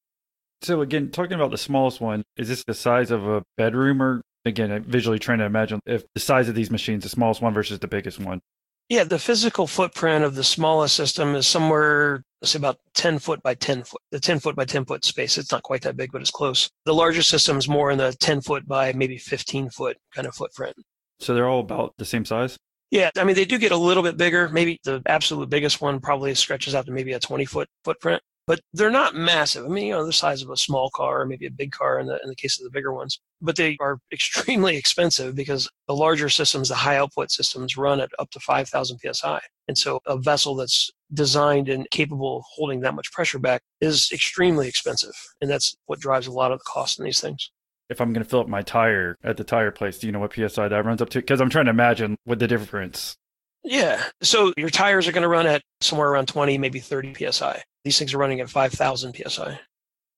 [0.63, 4.23] So again, talking about the smallest one, is this the size of a bedroom or
[4.45, 7.53] again, I'm visually trying to imagine if the size of these machines, the smallest one
[7.53, 8.41] versus the biggest one?
[8.89, 13.41] Yeah, the physical footprint of the smallest system is somewhere, let's say about 10 foot
[13.43, 14.01] by 10 foot.
[14.11, 16.69] The 10 foot by 10 foot space, it's not quite that big, but it's close.
[16.87, 20.35] The larger system is more in the 10 foot by maybe 15 foot kind of
[20.35, 20.75] footprint.
[21.21, 22.57] So they're all about the same size?
[22.91, 24.49] Yeah, I mean, they do get a little bit bigger.
[24.49, 28.61] Maybe the absolute biggest one probably stretches out to maybe a 20 foot footprint, but
[28.73, 29.65] they're not massive.
[29.65, 32.01] I mean, you know, the size of a small car or maybe a big car
[32.01, 33.21] in the, in the case of the bigger ones.
[33.41, 38.11] But they are extremely expensive because the larger systems, the high output systems, run at
[38.19, 39.41] up to 5,000 psi.
[39.69, 44.11] And so a vessel that's designed and capable of holding that much pressure back is
[44.13, 45.15] extremely expensive.
[45.41, 47.51] And that's what drives a lot of the cost in these things
[47.91, 50.21] if I'm going to fill up my tire at the tire place, do you know
[50.21, 51.19] what PSI that runs up to?
[51.19, 53.17] Because I'm trying to imagine what the difference.
[53.65, 54.03] Yeah.
[54.23, 57.63] So your tires are going to run at somewhere around 20, maybe 30 psi.
[57.85, 59.61] These things are running at 5,000 psi.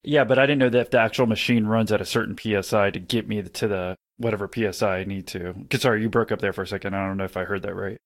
[0.05, 2.91] Yeah, but I didn't know that if the actual machine runs at a certain psi
[2.91, 5.55] to get me to the whatever psi I need to.
[5.77, 6.95] Sorry, you broke up there for a second.
[6.95, 7.99] I don't know if I heard that right.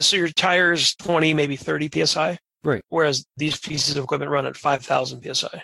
[0.00, 2.38] So your tires 20, maybe 30 psi.
[2.64, 2.82] Right.
[2.88, 5.62] Whereas these pieces of equipment run at 5,000 psi.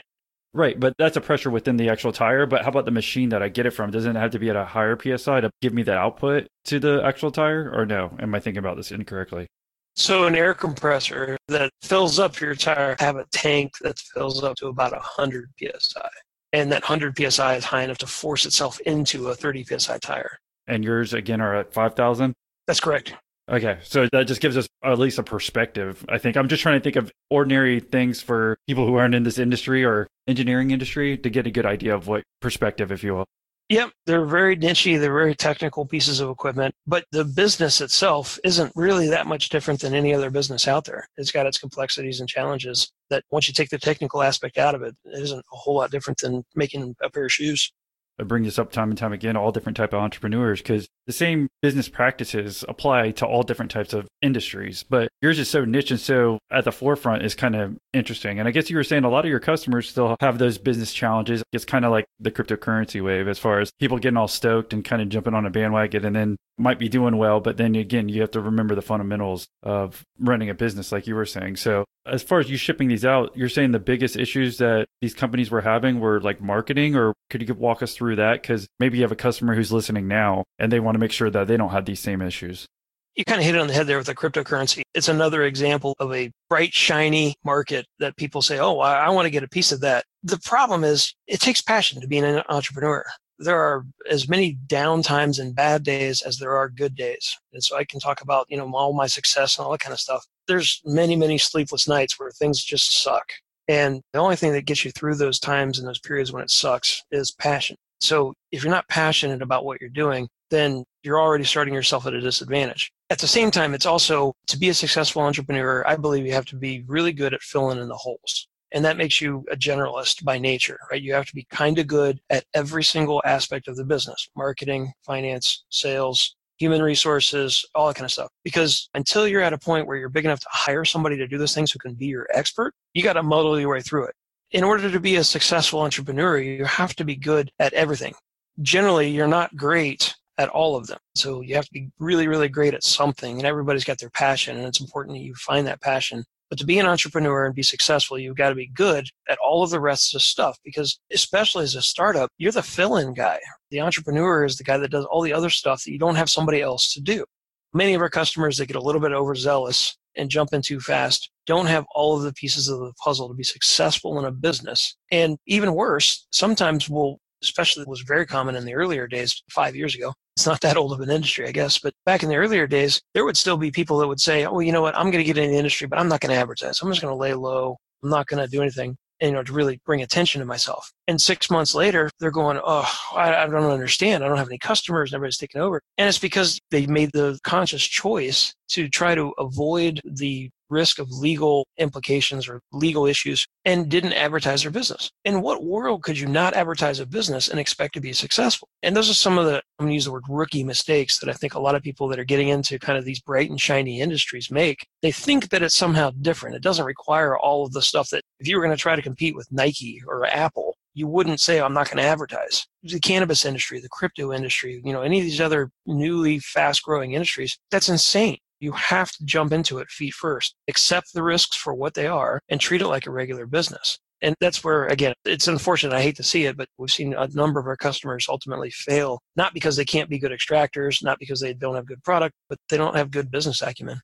[0.54, 2.46] Right, but that's a pressure within the actual tire.
[2.46, 3.90] But how about the machine that I get it from?
[3.90, 6.80] Doesn't it have to be at a higher psi to give me that output to
[6.80, 7.70] the actual tire?
[7.72, 8.16] Or no?
[8.18, 9.46] Am I thinking about this incorrectly?
[9.94, 14.56] So an air compressor that fills up your tire have a tank that fills up
[14.58, 16.08] to about 100 psi.
[16.52, 20.38] And that 100 psi is high enough to force itself into a 30 psi tire.
[20.66, 22.32] And yours again are at 5,000?
[22.66, 23.14] That's correct.
[23.50, 26.04] Okay, so that just gives us at least a perspective.
[26.08, 29.22] I think I'm just trying to think of ordinary things for people who aren't in
[29.22, 33.14] this industry or engineering industry to get a good idea of what perspective, if you
[33.14, 33.24] will.
[33.70, 38.72] Yep, they're very nichey, they're very technical pieces of equipment, but the business itself isn't
[38.74, 41.06] really that much different than any other business out there.
[41.18, 44.82] It's got its complexities and challenges that once you take the technical aspect out of
[44.82, 47.70] it, it isn't a whole lot different than making a pair of shoes.
[48.18, 51.12] I bring this up time and time again, all different type of entrepreneurs, because the
[51.14, 54.83] same business practices apply to all different types of industries.
[54.83, 58.38] But yours is so niche and so at the forefront is kind of interesting.
[58.38, 60.92] And I guess you were saying a lot of your customers still have those business
[60.92, 61.42] challenges.
[61.51, 64.85] It's kind of like the cryptocurrency wave as far as people getting all stoked and
[64.85, 67.40] kind of jumping on a bandwagon and then might be doing well.
[67.40, 71.14] But then again, you have to remember the fundamentals of running a business, like you
[71.14, 71.57] were saying.
[71.57, 75.14] So as far as you shipping these out, you're saying the biggest issues that these
[75.14, 78.42] companies were having were like marketing, or could you walk us through that?
[78.42, 81.30] Because maybe you have a customer who's listening now and they want to make sure
[81.30, 82.66] that they don't have these same issues.
[83.14, 84.82] You kind of hit it on the head there with the cryptocurrency.
[84.94, 89.26] It's another example of a bright, shiny market that people say, oh, I, I want
[89.26, 90.04] to get a piece of that.
[90.22, 93.04] The problem is it takes passion to be an entrepreneur
[93.38, 97.37] there are as many down times and bad days as there are good days.
[97.52, 99.92] And so I can talk about, you know, all my success and all that kind
[99.92, 100.26] of stuff.
[100.46, 103.30] There's many, many sleepless nights where things just suck.
[103.68, 106.50] And the only thing that gets you through those times and those periods when it
[106.50, 107.76] sucks is passion.
[108.00, 112.14] So if you're not passionate about what you're doing, then you're already starting yourself at
[112.14, 112.90] a disadvantage.
[113.11, 116.46] At the same time, it's also to be a successful entrepreneur, I believe you have
[116.46, 118.48] to be really good at filling in the holes.
[118.72, 121.00] And that makes you a generalist by nature, right?
[121.00, 124.92] You have to be kind of good at every single aspect of the business marketing,
[125.06, 128.30] finance, sales, human resources, all that kind of stuff.
[128.44, 131.38] Because until you're at a point where you're big enough to hire somebody to do
[131.38, 134.14] those things who can be your expert, you got to muddle your way through it.
[134.50, 138.14] In order to be a successful entrepreneur, you have to be good at everything.
[138.62, 140.98] Generally, you're not great at all of them.
[141.14, 144.56] So you have to be really, really great at something, and everybody's got their passion,
[144.56, 147.62] and it's important that you find that passion but to be an entrepreneur and be
[147.62, 150.98] successful, you've got to be good at all of the rest of the stuff because,
[151.12, 153.38] especially as a startup, you're the fill in guy.
[153.70, 156.30] The entrepreneur is the guy that does all the other stuff that you don't have
[156.30, 157.26] somebody else to do.
[157.74, 161.31] Many of our customers they get a little bit overzealous and jump in too fast
[161.48, 164.94] don't have all of the pieces of the puzzle to be successful in a business.
[165.11, 169.94] And even worse, sometimes we'll, especially was very common in the earlier days, five years
[169.94, 170.12] ago.
[170.37, 173.00] It's not that old of an industry, I guess, but back in the earlier days,
[173.14, 174.94] there would still be people that would say, "Oh, you know what?
[174.94, 176.81] I'm going to get in the industry, but I'm not going to advertise.
[176.83, 177.76] I'm just going to lay low.
[178.02, 180.92] I'm not going to do anything." You know, to really bring attention to myself.
[181.07, 184.22] And six months later, they're going, oh, I, I, don't understand.
[184.22, 185.12] I don't have any customers.
[185.12, 185.83] Everybody's taking over.
[185.96, 191.11] And it's because they made the conscious choice to try to avoid the risk of
[191.11, 195.11] legal implications or legal issues and didn't advertise their business.
[195.24, 198.68] In what world could you not advertise a business and expect to be successful?
[198.83, 201.28] And those are some of the, I'm going to use the word rookie mistakes that
[201.28, 203.61] I think a lot of people that are getting into kind of these bright and
[203.61, 204.87] shiny industries make.
[205.02, 206.57] They think that it's somehow different.
[206.57, 209.02] It doesn't require all of the stuff that if you were going to try to
[209.02, 212.66] compete with Nike or Apple, you wouldn't say, I'm not going to advertise.
[212.83, 217.12] The cannabis industry, the crypto industry, you know, any of these other newly fast growing
[217.12, 218.38] industries, that's insane.
[218.61, 222.40] You have to jump into it feet first, accept the risks for what they are,
[222.49, 223.99] and treat it like a regular business.
[224.21, 225.94] And that's where, again, it's unfortunate.
[225.94, 229.21] I hate to see it, but we've seen a number of our customers ultimately fail,
[229.37, 232.59] not because they can't be good extractors, not because they don't have good product, but
[232.68, 234.01] they don't have good business acumen.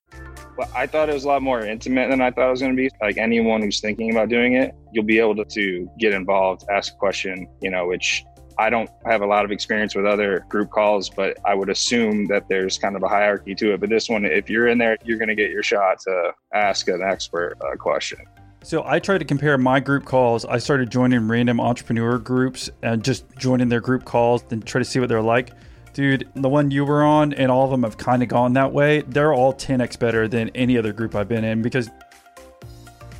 [0.57, 2.77] Well, I thought it was a lot more intimate than I thought it was going
[2.77, 2.88] to be.
[3.03, 6.93] Like anyone who's thinking about doing it, you'll be able to, to get involved, ask
[6.93, 8.23] a question, you know, which
[8.59, 12.27] I don't have a lot of experience with other group calls, but I would assume
[12.27, 13.81] that there's kind of a hierarchy to it.
[13.81, 16.88] But this one, if you're in there, you're going to get your shot to ask
[16.88, 18.21] an expert a question.
[18.62, 20.44] So I tried to compare my group calls.
[20.44, 24.85] I started joining random entrepreneur groups and just joining their group calls and try to
[24.85, 25.50] see what they're like.
[25.92, 28.73] Dude, the one you were on and all of them have kind of gone that
[28.73, 29.02] way.
[29.02, 31.90] They're all 10x better than any other group I've been in because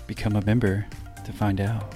[0.07, 0.87] become a member
[1.24, 1.95] to find out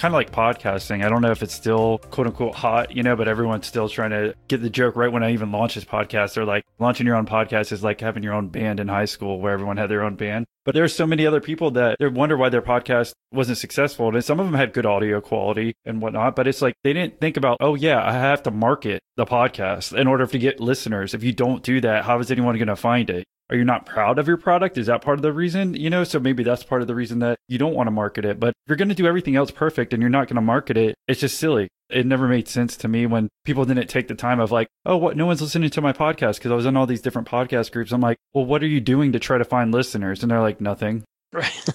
[0.00, 1.04] kind of like podcasting.
[1.04, 4.10] I don't know if it's still quote unquote hot, you know, but everyone's still trying
[4.10, 6.32] to get the joke right when I even launch this podcast.
[6.32, 9.40] They're like, launching your own podcast is like having your own band in high school
[9.40, 10.46] where everyone had their own band.
[10.64, 14.08] But there's so many other people that they wonder why their podcast wasn't successful.
[14.08, 17.20] And some of them had good audio quality and whatnot, but it's like they didn't
[17.20, 21.12] think about, oh, yeah, I have to market the podcast in order to get listeners.
[21.12, 23.26] If you don't do that, how is anyone going to find it?
[23.50, 24.78] Are you not proud of your product?
[24.78, 25.74] Is that part of the reason?
[25.74, 28.24] You know, so maybe that's part of the reason that you don't want to market
[28.24, 28.38] it.
[28.38, 30.76] But if you're going to do everything else perfect and you're not going to market
[30.76, 31.68] it, it's just silly.
[31.90, 34.96] It never made sense to me when people didn't take the time of like, oh,
[34.96, 35.16] what?
[35.16, 37.90] No one's listening to my podcast because I was in all these different podcast groups.
[37.90, 40.22] I'm like, well, what are you doing to try to find listeners?
[40.22, 41.02] And they're like, nothing.
[41.32, 41.66] Right.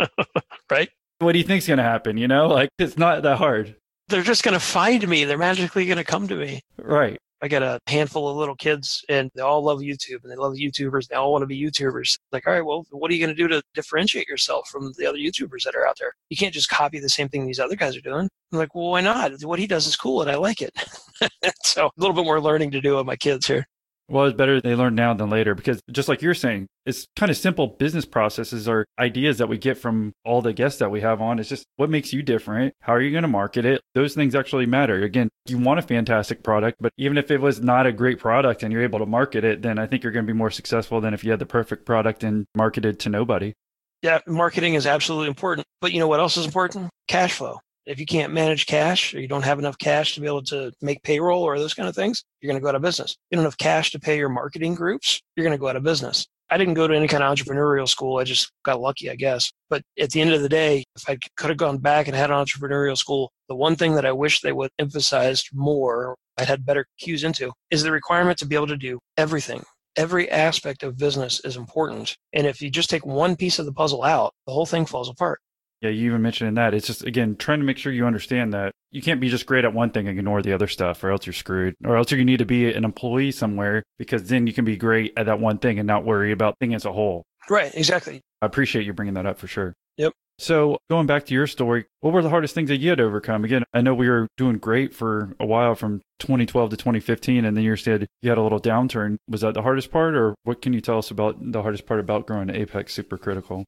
[0.70, 0.90] right.
[1.20, 2.18] What do you think's going to happen?
[2.18, 3.74] You know, like it's not that hard.
[4.08, 5.24] They're just going to find me.
[5.24, 6.60] They're magically going to come to me.
[6.78, 7.18] Right.
[7.42, 10.54] I got a handful of little kids and they all love YouTube and they love
[10.54, 11.08] YouTubers.
[11.08, 12.18] They all want to be YouTubers.
[12.32, 15.06] Like, all right, well, what are you going to do to differentiate yourself from the
[15.06, 16.14] other YouTubers that are out there?
[16.30, 18.28] You can't just copy the same thing these other guys are doing.
[18.52, 19.32] I'm like, well, why not?
[19.42, 20.72] What he does is cool and I like it.
[21.64, 23.66] so a little bit more learning to do with my kids here.
[24.08, 27.28] Well, it's better they learn now than later because just like you're saying, it's kind
[27.30, 31.00] of simple business processes or ideas that we get from all the guests that we
[31.00, 31.40] have on.
[31.40, 32.72] It's just what makes you different?
[32.80, 33.80] How are you going to market it?
[33.94, 35.02] Those things actually matter.
[35.02, 38.62] Again, you want a fantastic product, but even if it was not a great product
[38.62, 41.00] and you're able to market it, then I think you're going to be more successful
[41.00, 43.54] than if you had the perfect product and marketed to nobody.
[44.02, 45.66] Yeah, marketing is absolutely important.
[45.80, 46.90] But you know what else is important?
[47.08, 47.58] Cash flow.
[47.86, 50.72] If you can't manage cash or you don't have enough cash to be able to
[50.82, 53.16] make payroll or those kind of things, you're going to go out of business.
[53.30, 55.84] You don't have cash to pay your marketing groups, you're going to go out of
[55.84, 56.26] business.
[56.50, 58.18] I didn't go to any kind of entrepreneurial school.
[58.18, 59.52] I just got lucky, I guess.
[59.68, 62.30] But at the end of the day, if I could have gone back and had
[62.30, 66.64] an entrepreneurial school, the one thing that I wish they would emphasize more, I'd had
[66.64, 69.64] better cues into, is the requirement to be able to do everything.
[69.96, 72.16] Every aspect of business is important.
[72.32, 75.08] And if you just take one piece of the puzzle out, the whole thing falls
[75.08, 75.40] apart.
[75.82, 76.72] Yeah, you even mentioned that.
[76.74, 79.64] It's just, again, trying to make sure you understand that you can't be just great
[79.64, 81.74] at one thing and ignore the other stuff, or else you're screwed.
[81.84, 85.12] Or else you need to be an employee somewhere because then you can be great
[85.16, 87.24] at that one thing and not worry about thing as a whole.
[87.50, 88.20] Right, exactly.
[88.40, 89.74] I appreciate you bringing that up for sure.
[89.98, 90.12] Yep.
[90.38, 93.04] So going back to your story, what were the hardest things that you had to
[93.04, 93.44] overcome?
[93.44, 97.56] Again, I know we were doing great for a while from 2012 to 2015, and
[97.56, 99.16] then you said you had a little downturn.
[99.28, 102.00] Was that the hardest part, or what can you tell us about the hardest part
[102.00, 103.64] about growing Apeks Supercritical?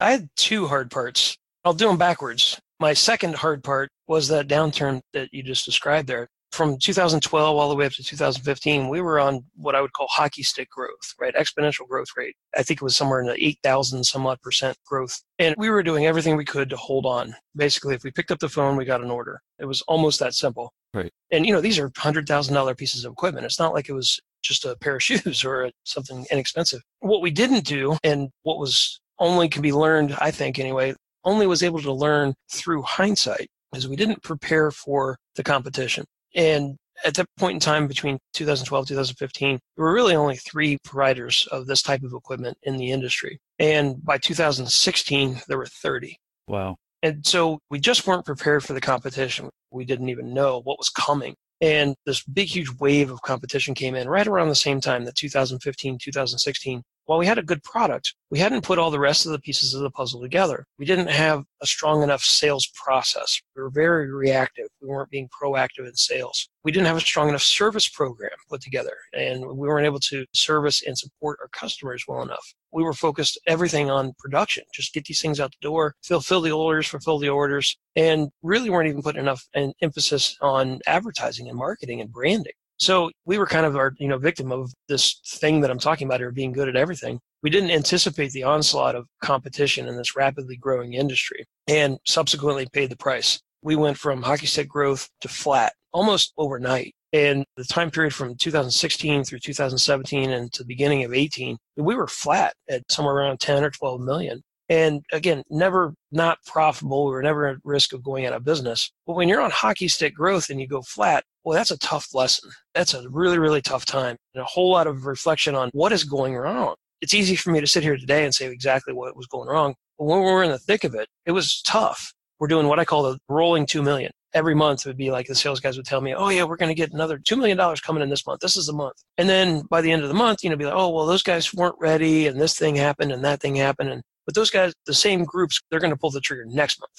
[0.00, 1.36] I had two hard parts.
[1.68, 2.58] I'll do them backwards.
[2.80, 6.26] My second hard part was that downturn that you just described there.
[6.50, 10.06] From 2012 all the way up to 2015, we were on what I would call
[10.08, 11.34] hockey stick growth, right?
[11.34, 12.36] Exponential growth rate.
[12.56, 15.20] I think it was somewhere in the 8,000 some odd percent growth.
[15.38, 17.34] And we were doing everything we could to hold on.
[17.54, 19.42] Basically, if we picked up the phone, we got an order.
[19.58, 20.72] It was almost that simple.
[20.94, 21.12] Right.
[21.30, 23.44] And, you know, these are $100,000 pieces of equipment.
[23.44, 26.80] It's not like it was just a pair of shoes or something inexpensive.
[27.00, 30.94] What we didn't do, and what was only can be learned, I think anyway,
[31.28, 36.04] only was able to learn through hindsight is we didn't prepare for the competition.
[36.34, 41.46] And at that point in time between 2012 2015 there were really only three providers
[41.52, 43.38] of this type of equipment in the industry.
[43.58, 46.16] And by 2016 there were 30
[46.48, 46.76] wow.
[47.02, 49.50] And so we just weren't prepared for the competition.
[49.70, 51.36] We didn't even know what was coming.
[51.60, 55.14] And this big huge wave of competition came in right around the same time that
[55.14, 59.32] 2015 2016 while we had a good product, we hadn't put all the rest of
[59.32, 60.66] the pieces of the puzzle together.
[60.78, 63.40] We didn't have a strong enough sales process.
[63.56, 64.66] We were very reactive.
[64.82, 66.50] We weren't being proactive in sales.
[66.64, 70.26] We didn't have a strong enough service program put together, and we weren't able to
[70.34, 72.52] service and support our customers well enough.
[72.72, 76.52] We were focused everything on production, just get these things out the door, fulfill the
[76.52, 79.48] orders, fulfill the orders, and really weren't even putting enough
[79.80, 82.52] emphasis on advertising and marketing and branding.
[82.78, 86.06] So we were kind of our, you know, victim of this thing that I'm talking
[86.06, 87.20] about here, being good at everything.
[87.42, 92.90] We didn't anticipate the onslaught of competition in this rapidly growing industry and subsequently paid
[92.90, 93.40] the price.
[93.62, 96.94] We went from hockey stick growth to flat almost overnight.
[97.12, 101.94] And the time period from 2016 through 2017 and to the beginning of 18, we
[101.94, 104.42] were flat at somewhere around 10 or 12 million.
[104.68, 107.06] And again, never not profitable.
[107.06, 108.90] We were never at risk of going out of business.
[109.06, 112.14] But when you're on hockey stick growth and you go flat, well, that's a tough
[112.14, 112.50] lesson.
[112.74, 116.04] That's a really, really tough time and a whole lot of reflection on what is
[116.04, 116.74] going wrong.
[117.00, 119.74] It's easy for me to sit here today and say exactly what was going wrong.
[119.98, 122.12] But when we were in the thick of it, it was tough.
[122.38, 124.12] We're doing what I call the rolling two million.
[124.34, 126.56] Every month it would be like the sales guys would tell me, Oh yeah, we're
[126.56, 128.40] going to get another $2 million coming in this month.
[128.40, 129.02] This is the month.
[129.16, 131.22] And then by the end of the month, you know, be like, Oh, well, those
[131.22, 133.88] guys weren't ready and this thing happened and that thing happened.
[133.88, 136.92] And, but those guys, the same groups, they're going to pull the trigger next month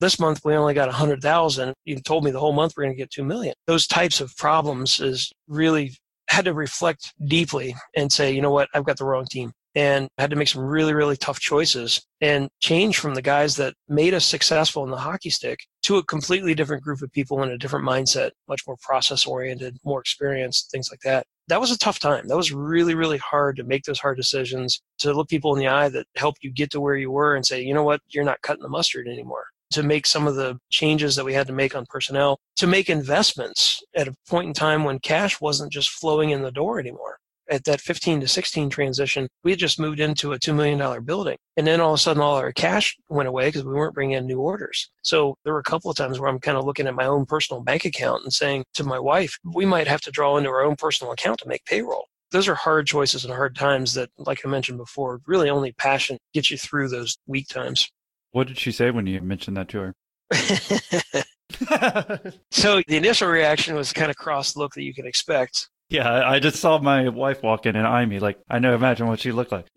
[0.00, 1.74] this month we only got 100,000.
[1.84, 3.54] You told me the whole month we're going to get 2 million.
[3.66, 5.94] Those types of problems is really
[6.28, 9.52] had to reflect deeply and say, you know what, I've got the wrong team.
[9.74, 13.74] And had to make some really, really tough choices and change from the guys that
[13.88, 17.50] made us successful in the hockey stick to a completely different group of people in
[17.50, 21.26] a different mindset, much more process oriented, more experienced, things like that.
[21.48, 22.26] That was a tough time.
[22.28, 25.68] That was really, really hard to make those hard decisions, to look people in the
[25.68, 28.24] eye that helped you get to where you were and say, you know what, you're
[28.24, 29.46] not cutting the mustard anymore.
[29.72, 32.88] To make some of the changes that we had to make on personnel, to make
[32.88, 37.18] investments at a point in time when cash wasn't just flowing in the door anymore
[37.50, 41.36] at that 15 to 16 transition, we had just moved into a $2 million building.
[41.56, 44.16] And then all of a sudden, all our cash went away because we weren't bringing
[44.16, 44.90] in new orders.
[45.02, 47.26] So there were a couple of times where I'm kind of looking at my own
[47.26, 50.62] personal bank account and saying to my wife, we might have to draw into our
[50.62, 52.06] own personal account to make payroll.
[52.32, 56.18] Those are hard choices and hard times that, like I mentioned before, really only passion
[56.34, 57.88] gets you through those weak times.
[58.32, 61.22] What did she say when you mentioned that to her?
[62.50, 65.68] so the initial reaction was kind of cross look that you can expect.
[65.88, 68.18] Yeah, I just saw my wife walk in and eye me.
[68.18, 69.66] Like, I know, imagine what she looked like.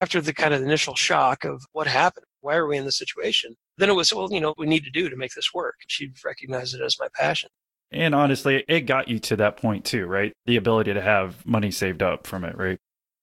[0.00, 3.54] After the kind of initial shock of what happened, why are we in this situation?
[3.78, 5.76] Then it was, well, you know, what we need to do to make this work.
[5.86, 7.48] She recognized it as my passion.
[7.92, 10.32] And honestly, it got you to that point too, right?
[10.46, 12.78] The ability to have money saved up from it, right?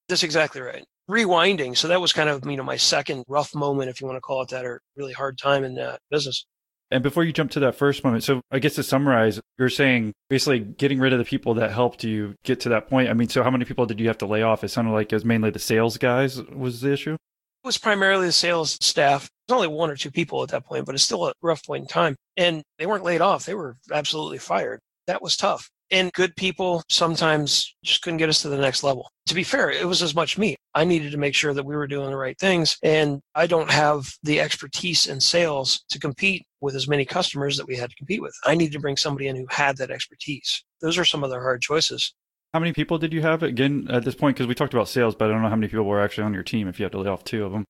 [0.07, 0.86] That's exactly right.
[1.09, 1.76] Rewinding.
[1.76, 4.22] So that was kind of, you know, my second rough moment, if you want to
[4.22, 6.45] call it that, or really hard time in uh, business.
[6.92, 10.14] And before you jump to that first moment, so I guess to summarize, you're saying
[10.30, 13.10] basically getting rid of the people that helped you get to that point.
[13.10, 14.64] I mean, so how many people did you have to lay off?
[14.64, 17.14] It sounded like it was mainly the sales guys was the issue.
[17.14, 19.30] It was primarily the sales staff.
[19.48, 21.84] There's only one or two people at that point, but it's still a rough point
[21.84, 22.16] in time.
[22.36, 24.80] And they weren't laid off; they were absolutely fired.
[25.08, 25.70] That was tough.
[25.92, 29.12] And good people sometimes just couldn't get us to the next level.
[29.28, 30.56] To be fair, it was as much me.
[30.74, 32.78] I needed to make sure that we were doing the right things.
[32.82, 37.68] And I don't have the expertise in sales to compete with as many customers that
[37.68, 38.34] we had to compete with.
[38.46, 40.64] I needed to bring somebody in who had that expertise.
[40.80, 42.14] Those are some of the hard choices.
[42.54, 44.36] How many people did you have again at this point?
[44.36, 46.34] Because we talked about sales, but I don't know how many people were actually on
[46.34, 47.66] your team if you had to lay off two of them.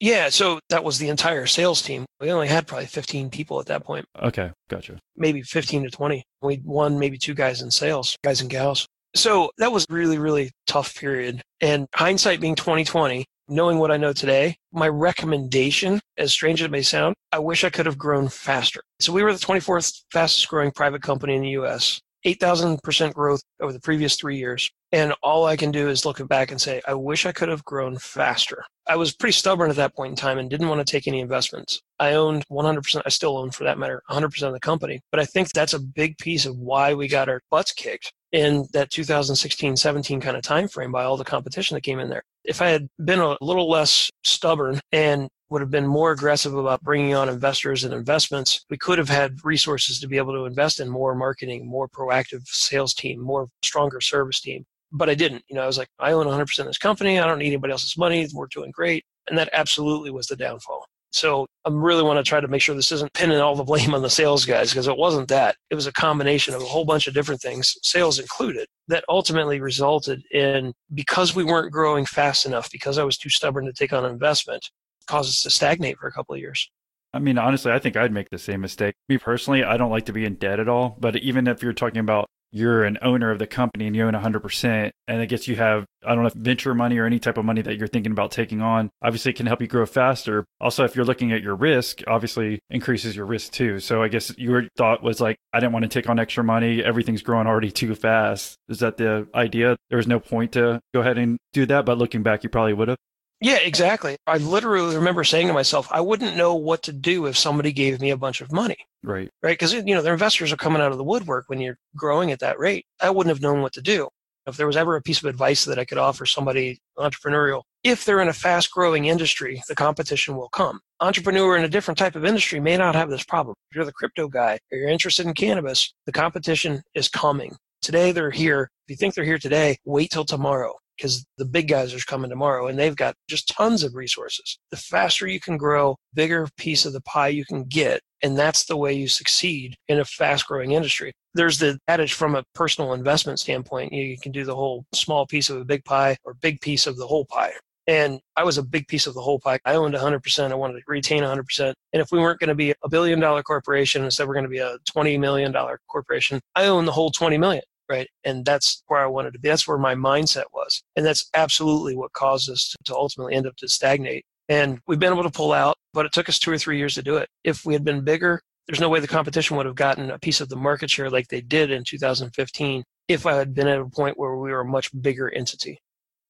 [0.00, 2.06] Yeah, so that was the entire sales team.
[2.20, 4.06] We only had probably 15 people at that point.
[4.20, 4.98] Okay, gotcha.
[5.16, 6.24] Maybe 15 to 20.
[6.40, 8.86] We won maybe two guys in sales, guys and gals.
[9.14, 11.42] So that was really, really tough period.
[11.60, 16.70] And hindsight being 2020, knowing what I know today, my recommendation, as strange as it
[16.70, 18.80] may sound, I wish I could have grown faster.
[19.00, 22.00] So we were the 24th fastest growing private company in the US.
[22.24, 24.70] 8,000% growth over the previous three years.
[24.92, 27.64] And all I can do is look back and say, I wish I could have
[27.64, 28.64] grown faster.
[28.88, 31.20] I was pretty stubborn at that point in time and didn't want to take any
[31.20, 31.80] investments.
[31.98, 35.00] I owned 100%, I still own for that matter, 100% of the company.
[35.12, 38.66] But I think that's a big piece of why we got our butts kicked in
[38.72, 42.22] that 2016 17 kind of time frame by all the competition that came in there.
[42.44, 46.82] If I had been a little less stubborn and would have been more aggressive about
[46.82, 50.80] bringing on investors and investments, we could have had resources to be able to invest
[50.80, 54.64] in more marketing, more proactive sales team, more stronger service team.
[54.92, 55.44] But I didn't.
[55.48, 57.18] You know, I was like, I own 100% of this company.
[57.18, 58.26] I don't need anybody else's money.
[58.32, 59.04] We're doing great.
[59.28, 60.86] And that absolutely was the downfall.
[61.12, 63.94] So I really want to try to make sure this isn't pinning all the blame
[63.94, 65.56] on the sales guys because it wasn't that.
[65.68, 69.60] It was a combination of a whole bunch of different things, sales included, that ultimately
[69.60, 73.92] resulted in because we weren't growing fast enough, because I was too stubborn to take
[73.92, 74.70] on investment,
[75.10, 76.70] cause us to stagnate for a couple of years.
[77.12, 78.94] I mean, honestly, I think I'd make the same mistake.
[79.08, 80.96] Me personally, I don't like to be in debt at all.
[81.00, 84.14] But even if you're talking about you're an owner of the company and you own
[84.14, 87.44] 100%, and I guess you have, I don't know, venture money or any type of
[87.44, 90.44] money that you're thinking about taking on, obviously it can help you grow faster.
[90.60, 93.78] Also, if you're looking at your risk, obviously increases your risk too.
[93.78, 96.82] So I guess your thought was like, I didn't want to take on extra money.
[96.82, 98.56] Everything's growing already too fast.
[98.68, 99.76] Is that the idea?
[99.88, 101.86] There was no point to go ahead and do that.
[101.86, 102.98] But looking back, you probably would have.
[103.40, 104.16] Yeah, exactly.
[104.26, 108.00] I literally remember saying to myself, I wouldn't know what to do if somebody gave
[108.00, 108.76] me a bunch of money.
[109.02, 109.30] Right.
[109.42, 109.58] Right.
[109.58, 112.40] Because, you know, their investors are coming out of the woodwork when you're growing at
[112.40, 112.84] that rate.
[113.00, 114.08] I wouldn't have known what to do.
[114.46, 118.04] If there was ever a piece of advice that I could offer somebody entrepreneurial, if
[118.04, 120.80] they're in a fast growing industry, the competition will come.
[121.00, 123.54] Entrepreneur in a different type of industry may not have this problem.
[123.70, 127.56] If you're the crypto guy or you're interested in cannabis, the competition is coming.
[127.80, 128.70] Today they're here.
[128.86, 132.28] If you think they're here today, wait till tomorrow because the big guys are coming
[132.28, 134.58] tomorrow and they've got just tons of resources.
[134.70, 138.02] The faster you can grow, bigger piece of the pie you can get.
[138.22, 141.12] And that's the way you succeed in a fast growing industry.
[141.32, 145.48] There's the adage from a personal investment standpoint you can do the whole small piece
[145.48, 147.52] of a big pie or big piece of the whole pie.
[147.86, 149.58] And I was a big piece of the whole pie.
[149.64, 150.52] I owned 100%.
[150.52, 151.72] I wanted to retain 100%.
[151.92, 154.50] And if we weren't going to be a billion dollar corporation, instead we're going to
[154.50, 155.52] be a $20 million
[155.88, 158.08] corporation, I own the whole 20 million right?
[158.24, 159.48] And that's where I wanted to be.
[159.48, 160.82] That's where my mindset was.
[160.96, 164.24] And that's absolutely what caused us to, ultimately end up to stagnate.
[164.48, 166.94] And we've been able to pull out, but it took us two or three years
[166.94, 167.28] to do it.
[167.44, 170.40] If we had been bigger, there's no way the competition would have gotten a piece
[170.40, 173.86] of the market share like they did in 2015 if I had been at a
[173.86, 175.80] point where we were a much bigger entity.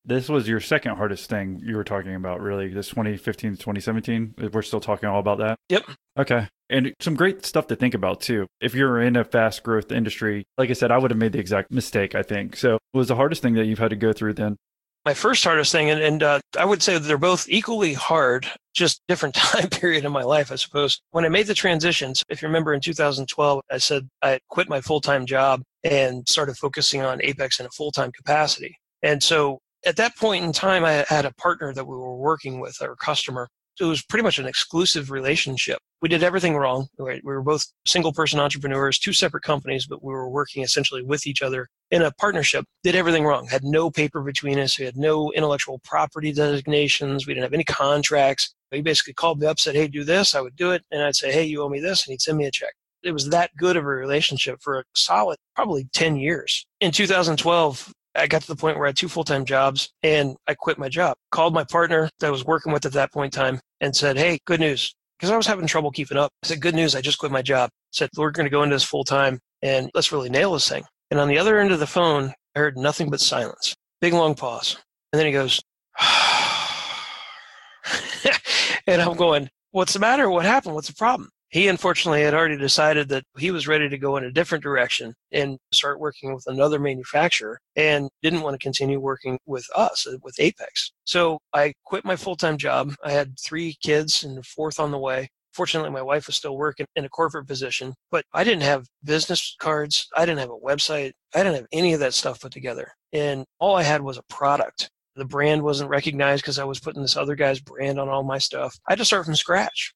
[0.04, 4.34] This was your second hardest thing you were talking about, really, this 2015 to 2017.
[4.52, 5.58] We're still talking all about that?
[5.68, 5.84] Yep.
[6.18, 6.48] Okay.
[6.70, 8.46] And some great stuff to think about too.
[8.60, 11.38] If you're in a fast growth industry, like I said, I would have made the
[11.38, 12.56] exact mistake, I think.
[12.56, 14.56] So, what was the hardest thing that you've had to go through then?
[15.04, 19.00] My first hardest thing, and, and uh, I would say they're both equally hard, just
[19.08, 21.00] different time period in my life, I suppose.
[21.10, 24.80] When I made the transitions, if you remember in 2012, I said I quit my
[24.80, 28.76] full time job and started focusing on Apeks in a full time capacity.
[29.02, 32.60] And so at that point in time, I had a partner that we were working
[32.60, 33.48] with, our customer.
[33.78, 35.78] It was pretty much an exclusive relationship.
[36.02, 36.88] We did everything wrong.
[36.98, 41.26] We were both single person entrepreneurs, two separate companies, but we were working essentially with
[41.26, 42.64] each other in a partnership.
[42.82, 43.46] Did everything wrong.
[43.46, 44.78] Had no paper between us.
[44.78, 47.26] We had no intellectual property designations.
[47.26, 48.54] We didn't have any contracts.
[48.70, 50.34] He basically called me up, said, Hey, do this.
[50.34, 50.82] I would do it.
[50.90, 52.06] And I'd say, Hey, you owe me this.
[52.06, 52.72] And he'd send me a check.
[53.02, 56.66] It was that good of a relationship for a solid, probably 10 years.
[56.80, 60.36] In 2012, I got to the point where I had two full time jobs and
[60.48, 61.16] I quit my job.
[61.30, 64.16] Called my partner that I was working with at that point in time and said,
[64.16, 64.94] Hey, good news.
[65.18, 66.32] Because I was having trouble keeping up.
[66.42, 66.94] I said, Good news.
[66.94, 67.70] I just quit my job.
[67.72, 70.68] I said, We're going to go into this full time and let's really nail this
[70.68, 70.84] thing.
[71.10, 73.74] And on the other end of the phone, I heard nothing but silence.
[74.00, 74.76] Big long pause.
[75.12, 75.60] And then he goes,
[78.86, 80.28] and I'm going, What's the matter?
[80.28, 80.74] What happened?
[80.74, 81.30] What's the problem?
[81.50, 85.14] He unfortunately had already decided that he was ready to go in a different direction
[85.32, 90.16] and start working with another manufacturer and didn't want to continue working with us uh,
[90.22, 90.92] with Apeks.
[91.04, 92.94] So i quit my full-time job.
[93.04, 95.28] I had three kids and a fourth on the way.
[95.52, 99.56] Fortunately my wife was still working in a corporate position but i didn't have business
[99.58, 100.06] cards.
[100.16, 101.12] I didn't have a website.
[101.34, 102.92] I didn't have any of that stuff put together.
[103.12, 104.88] And all i had was a product.
[105.16, 108.38] The brand wasn't recognized because i was putting this other guy's brand on all my
[108.38, 108.78] stuff.
[108.88, 109.92] I had to start from scratch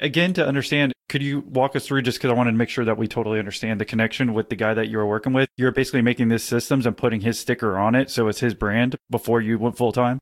[0.00, 2.84] Again, to understand, could you walk us through just because I wanted to make sure
[2.84, 5.48] that we totally understand the connection with the guy that you were working with?
[5.56, 8.10] You're basically making these systems and putting his sticker on it.
[8.10, 10.18] So it's his brand before you went full time?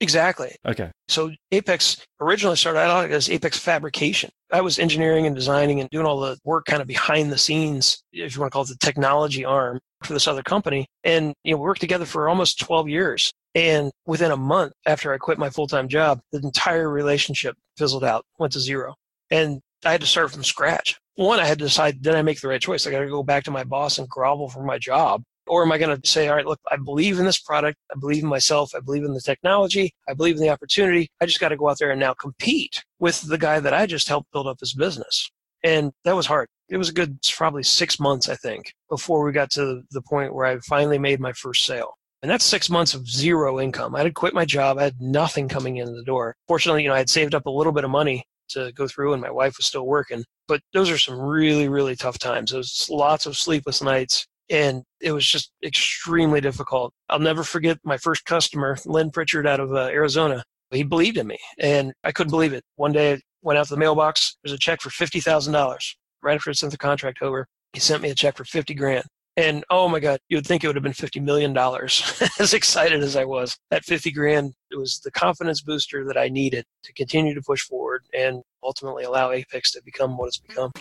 [0.00, 0.54] Exactly.
[0.66, 0.90] Okay.
[1.08, 4.28] So Apeks originally started out as Apeks Fabrication.
[4.52, 8.02] I was engineering and designing and doing all the work kind of behind the scenes,
[8.12, 10.86] if you want to call it the technology arm for this other company.
[11.04, 13.32] And you know, we worked together for almost 12 years.
[13.54, 18.04] And within a month after I quit my full time job, the entire relationship fizzled
[18.04, 18.94] out, went to zero.
[19.34, 20.96] And I had to start from scratch.
[21.16, 22.86] One, I had to decide, did I make the right choice?
[22.86, 25.24] I got to go back to my boss and grovel for my job.
[25.48, 27.76] Or am I going to say, all right, look, I believe in this product.
[27.92, 28.70] I believe in myself.
[28.76, 29.92] I believe in the technology.
[30.08, 31.08] I believe in the opportunity.
[31.20, 33.86] I just got to go out there and now compete with the guy that I
[33.86, 35.28] just helped build up his business.
[35.64, 36.46] And that was hard.
[36.68, 40.32] It was a good, probably six months, I think, before we got to the point
[40.32, 41.94] where I finally made my first sale.
[42.22, 43.96] And that's six months of zero income.
[43.96, 44.78] I had quit my job.
[44.78, 46.36] I had nothing coming in the door.
[46.46, 49.12] Fortunately, you know, I had saved up a little bit of money to go through,
[49.12, 50.24] and my wife was still working.
[50.48, 52.52] But those are some really, really tough times.
[52.52, 56.92] Those lots of sleepless nights, and it was just extremely difficult.
[57.08, 60.44] I'll never forget my first customer, Lynn Pritchard, out of uh, Arizona.
[60.70, 62.64] He believed in me, and I couldn't believe it.
[62.76, 64.36] One day, I went out to the mailbox.
[64.42, 65.96] There's a check for fifty thousand dollars.
[66.22, 69.04] Right after I sent the contract over, he sent me a check for fifty grand.
[69.36, 71.56] And oh my God, you would think it would have been $50 million.
[72.38, 76.28] as excited as I was, that 50 grand it was the confidence booster that I
[76.28, 80.72] needed to continue to push forward and ultimately allow Apeks to become what it's become.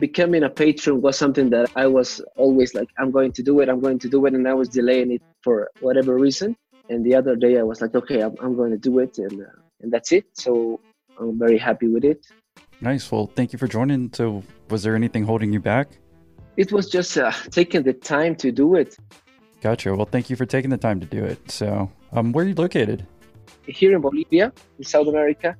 [0.00, 3.68] Becoming a patron was something that I was always like, I'm going to do it,
[3.68, 4.34] I'm going to do it.
[4.34, 6.56] And I was delaying it for whatever reason.
[6.88, 9.18] And the other day I was like, okay, I'm, I'm going to do it.
[9.18, 10.26] And, uh, and that's it.
[10.34, 10.80] So
[11.18, 12.26] I'm very happy with it.
[12.80, 13.10] Nice.
[13.10, 14.12] Well, thank you for joining.
[14.12, 15.98] So, was there anything holding you back?
[16.56, 18.96] It was just uh, taking the time to do it.
[19.60, 19.94] Gotcha.
[19.94, 21.50] Well, thank you for taking the time to do it.
[21.50, 23.06] So, um, where are you located?
[23.66, 25.56] Here in Bolivia, in South America.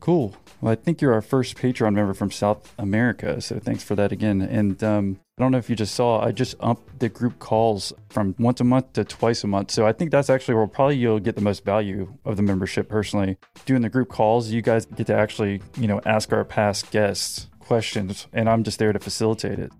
[0.00, 0.34] Cool.
[0.60, 3.40] Well, I think you're our first Patreon member from South America.
[3.40, 4.40] So thanks for that again.
[4.42, 7.92] And um, I don't know if you just saw, I just upped the group calls
[8.08, 9.70] from once a month to twice a month.
[9.70, 12.88] So I think that's actually where probably you'll get the most value of the membership
[12.88, 13.38] personally.
[13.66, 17.48] Doing the group calls, you guys get to actually, you know, ask our past guests
[17.60, 19.70] questions, and I'm just there to facilitate it.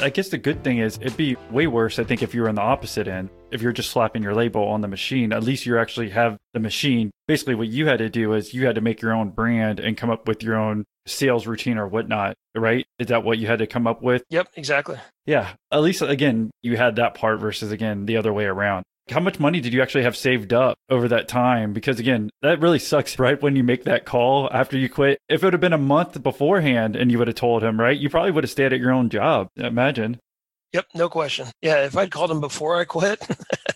[0.00, 2.48] I guess the good thing is it'd be way worse, I think, if you were
[2.48, 3.30] on the opposite end.
[3.50, 6.60] If you're just slapping your label on the machine, at least you actually have the
[6.60, 7.10] machine.
[7.26, 9.96] Basically, what you had to do is you had to make your own brand and
[9.96, 12.86] come up with your own sales routine or whatnot, right?
[12.98, 14.22] Is that what you had to come up with?
[14.30, 14.98] Yep, exactly.
[15.26, 15.54] Yeah.
[15.72, 19.40] At least, again, you had that part versus, again, the other way around how much
[19.40, 21.72] money did you actually have saved up over that time?
[21.72, 23.40] Because again, that really sucks, right?
[23.40, 25.18] When you make that call after you quit.
[25.28, 27.98] If it would have been a month beforehand and you would have told him, right,
[27.98, 29.48] you probably would have stayed at your own job.
[29.56, 30.18] Imagine.
[30.72, 31.48] Yep, no question.
[31.62, 33.26] Yeah, if I'd called him before I quit,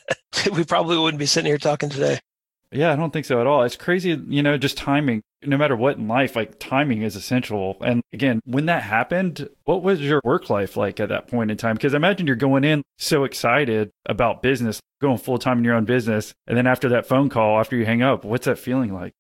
[0.53, 2.21] we probably wouldn't be sitting here talking today.
[2.71, 3.63] Yeah, I don't think so at all.
[3.65, 5.23] It's crazy, you know, just timing.
[5.45, 7.77] No matter what in life, like timing is essential.
[7.81, 11.57] And again, when that happened, what was your work life like at that point in
[11.57, 11.77] time?
[11.77, 15.85] Because imagine you're going in so excited about business, going full time in your own
[15.85, 16.35] business.
[16.47, 19.13] And then after that phone call, after you hang up, what's that feeling like?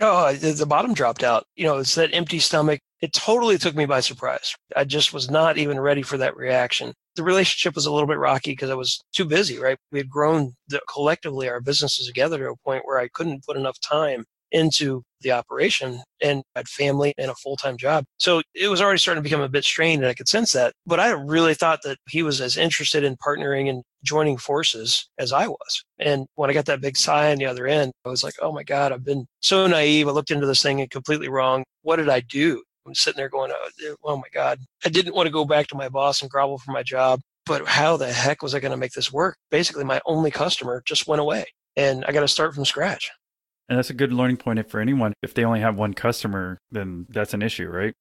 [0.00, 1.44] Oh, uh, the bottom dropped out.
[1.56, 2.80] You know, it's that empty stomach.
[3.00, 4.54] It totally took me by surprise.
[4.76, 6.94] I just was not even ready for that reaction.
[7.16, 9.76] The relationship was a little bit rocky because I was too busy, right?
[9.90, 13.56] We had grown the, collectively our businesses together to a point where I couldn't put
[13.56, 18.04] enough time into the operation and had family and a full-time job.
[18.18, 20.72] So it was already starting to become a bit strained and I could sense that.
[20.86, 25.32] But I really thought that he was as interested in partnering and joining forces as
[25.32, 25.84] I was.
[25.98, 28.52] And when I got that big sigh on the other end, I was like, oh
[28.52, 30.08] my God, I've been so naive.
[30.08, 31.64] I looked into this thing and completely wrong.
[31.82, 32.62] What did I do?
[32.86, 34.60] I'm sitting there going, oh, oh my God.
[34.84, 37.20] I didn't want to go back to my boss and grovel for my job.
[37.44, 39.36] But how the heck was I going to make this work?
[39.50, 41.46] Basically, my only customer just went away
[41.76, 43.10] and I got to start from scratch.
[43.68, 45.12] And that's a good learning point for anyone.
[45.22, 47.94] If they only have one customer, then that's an issue, right?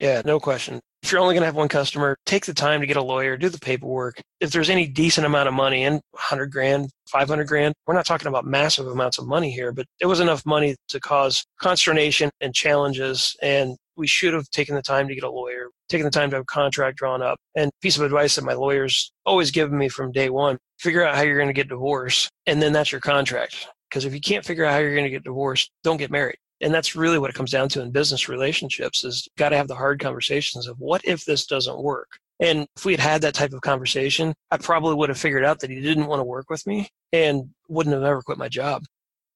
[0.00, 0.80] Yeah, no question.
[1.02, 3.36] If you're only going to have one customer, take the time to get a lawyer,
[3.36, 4.20] do the paperwork.
[4.40, 8.28] If there's any decent amount of money in 100 grand, 500 grand, we're not talking
[8.28, 12.54] about massive amounts of money here, but it was enough money to cause consternation and
[12.54, 13.36] challenges.
[13.42, 16.36] And we should have taken the time to get a lawyer, taken the time to
[16.36, 17.38] have a contract drawn up.
[17.56, 21.14] And piece of advice that my lawyers always given me from day one, figure out
[21.14, 22.28] how you're going to get divorced.
[22.46, 23.68] And then that's your contract.
[23.92, 26.38] Because if you can't figure out how you're going to get divorced, don't get married.
[26.62, 29.68] And that's really what it comes down to in business relationships is got to have
[29.68, 32.08] the hard conversations of what if this doesn't work?
[32.40, 35.60] And if we had had that type of conversation, I probably would have figured out
[35.60, 38.82] that he didn't want to work with me and wouldn't have ever quit my job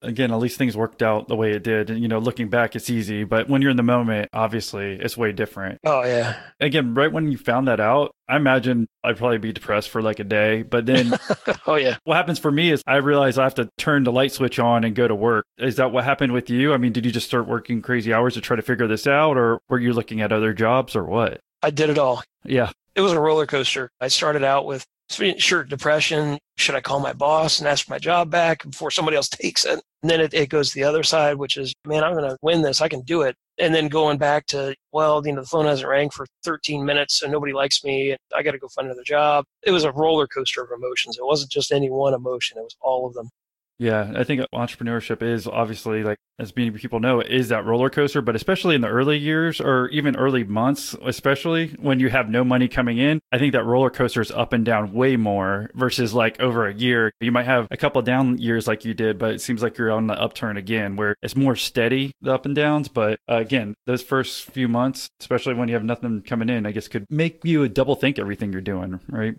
[0.03, 1.90] again, at least things worked out the way it did.
[1.90, 5.16] And, you know, looking back, it's easy, but when you're in the moment, obviously, it's
[5.16, 5.80] way different.
[5.84, 6.36] Oh, yeah.
[6.61, 10.18] Again, right when you found that out, I imagine I'd probably be depressed for like
[10.18, 10.62] a day.
[10.62, 11.18] But then,
[11.66, 11.97] oh, yeah.
[12.05, 14.84] What happens for me is I realize I have to turn the light switch on
[14.84, 15.44] and go to work.
[15.59, 16.72] Is that what happened with you?
[16.72, 19.36] I mean, did you just start working crazy hours to try to figure this out,
[19.36, 21.40] or were you looking at other jobs or what?
[21.62, 22.22] I did it all.
[22.44, 22.70] Yeah.
[22.94, 23.90] It was a roller coaster.
[24.01, 27.98] I started out with sure depression should i call my boss and ask for my
[27.98, 29.80] job back before somebody else takes it?
[30.02, 32.62] And then it, it goes the other side which is man i'm going to win
[32.62, 32.80] this.
[32.80, 33.36] I can do it.
[33.59, 37.22] And then going back to well you know the phone hasn't rang for 13 minutes
[37.22, 39.44] and nobody likes me i got to go find another job.
[39.62, 41.16] It was a roller coaster of emotions.
[41.18, 42.59] It wasn't just any one emotion.
[42.59, 43.30] It was all of them
[43.79, 48.22] yeah, I think entrepreneurship is obviously like as many people know is that roller coaster,
[48.22, 52.43] but especially in the early years or even early months, especially when you have no
[52.45, 56.14] money coming in, I think that roller coaster is up and down way more versus
[56.14, 57.12] like over a year.
[57.20, 59.93] You might have a couple down years like you did, but it seems like you're
[59.93, 62.89] on the upturn again where it's more steady the up and downs.
[62.89, 66.72] But uh, again, those first few months, especially when you have nothing coming in, I
[66.72, 69.37] guess could make you double think everything you're doing, right?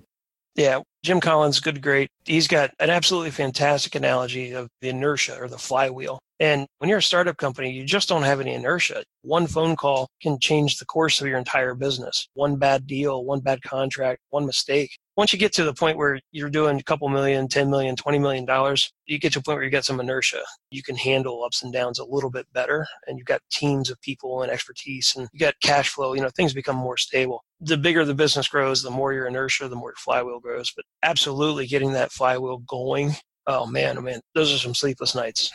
[0.57, 2.09] Yeah, Jim Collins, good, great.
[2.25, 6.19] He's got an absolutely fantastic analogy of the inertia or the flywheel.
[6.39, 9.03] And when you're a startup company, you just don't have any inertia.
[9.21, 12.27] One phone call can change the course of your entire business.
[12.33, 16.19] One bad deal, one bad contract, one mistake once you get to the point where
[16.31, 19.55] you're doing a couple million, 10 million, 20 million dollars, you get to a point
[19.57, 20.43] where you get some inertia.
[20.69, 23.99] You can handle ups and downs a little bit better and you've got teams of
[24.01, 27.43] people and expertise and you got cash flow, you know, things become more stable.
[27.59, 30.71] The bigger the business grows, the more your inertia, the more your flywheel grows.
[30.75, 33.13] But absolutely getting that flywheel going.
[33.47, 35.51] Oh man, oh man, those are some sleepless nights.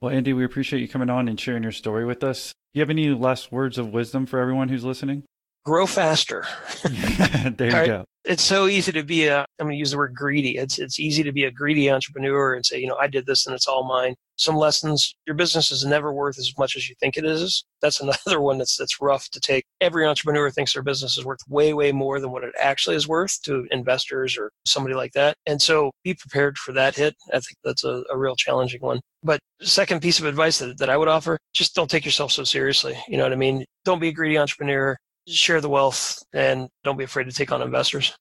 [0.00, 2.52] Well, Andy, we appreciate you coming on and sharing your story with us.
[2.72, 5.24] Do you have any last words of wisdom for everyone who's listening?
[5.64, 6.46] Grow faster.
[6.84, 7.86] there you right?
[7.86, 8.04] go.
[8.24, 10.56] It's so easy to be a i'm going to use the word greedy.
[10.56, 13.46] It's it's easy to be a greedy entrepreneur and say you know i did this
[13.46, 14.14] and it's all mine.
[14.36, 17.64] Some lessons your business is never worth as much as you think it is.
[17.82, 19.64] That's another one that's that's rough to take.
[19.80, 23.08] Every entrepreneur thinks their business is worth way way more than what it actually is
[23.08, 25.36] worth to investors or somebody like that.
[25.46, 27.14] And so be prepared for that hit.
[27.30, 29.00] I think that's a, a real challenging one.
[29.22, 32.44] But second piece of advice that, that i would offer just don't take yourself so
[32.44, 32.96] seriously.
[33.08, 33.64] You know what i mean?
[33.84, 34.96] Don't be a greedy entrepreneur
[35.28, 38.16] share the wealth and don't be afraid to take on investors.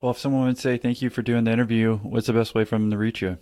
[0.00, 2.64] Well, if someone would say thank you for doing the interview, what's the best way
[2.64, 3.36] for them to reach you?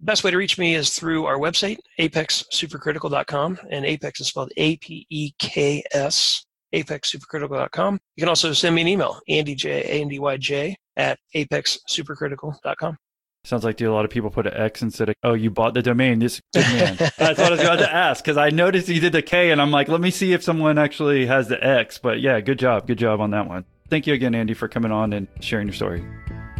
[0.00, 4.76] Best way to reach me is through our website, apekssupercritical.com, and Apeks is spelled A
[4.78, 6.44] P E K S,
[6.74, 8.00] apekssupercritical.com.
[8.16, 11.18] You can also send me an email, Andy J, A N D Y J, at
[11.34, 12.96] apekssupercritical.com.
[13.44, 15.72] Sounds like do a lot of people put an X instead of oh you bought
[15.72, 16.18] the domain.
[16.18, 16.96] This good man.
[17.18, 19.62] That's what I was about to ask because I noticed you did the K and
[19.62, 21.96] I'm like let me see if someone actually has the X.
[21.96, 23.64] But yeah, good job, good job on that one.
[23.88, 26.04] Thank you again, Andy, for coming on and sharing your story.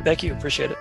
[0.05, 0.79] Thank you, appreciate it.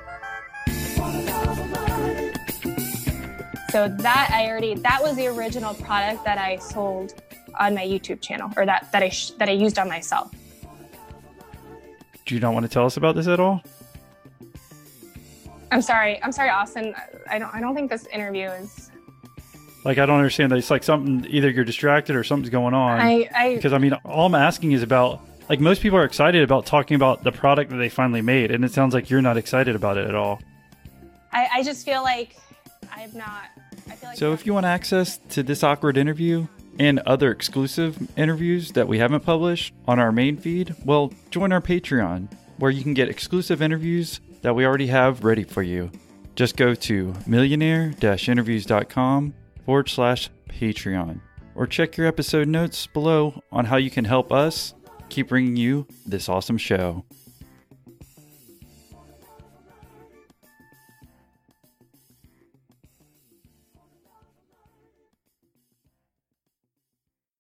[3.72, 7.14] So that I already that was the original product that I sold
[7.60, 10.32] on my YouTube channel or that that I sh- that I used on myself.
[12.26, 13.62] Do you not want to tell us about this at all?
[15.72, 16.22] I'm sorry.
[16.24, 16.96] I'm sorry, Austin.
[17.30, 17.54] I don't.
[17.54, 18.92] I don't think this interview is.
[19.86, 20.58] Like I don't understand that.
[20.58, 23.00] It's like something either you're distracted or something's going on.
[23.00, 26.44] I, I because I mean, all I'm asking is about like most people are excited
[26.44, 29.38] about talking about the product that they finally made, and it sounds like you're not
[29.38, 30.42] excited about it at all.
[31.32, 32.36] I, I just feel like
[32.92, 33.46] I'm not.
[33.88, 36.48] I feel like So if you want access to this awkward interview
[36.78, 41.62] and other exclusive interviews that we haven't published on our main feed, well, join our
[41.62, 45.92] Patreon where you can get exclusive interviews that we already have ready for you.
[46.36, 49.34] Just go to millionaire-interviews.com
[49.66, 51.20] forward slash Patreon
[51.56, 54.74] or check your episode notes below on how you can help us
[55.10, 57.04] keep bringing you this awesome show.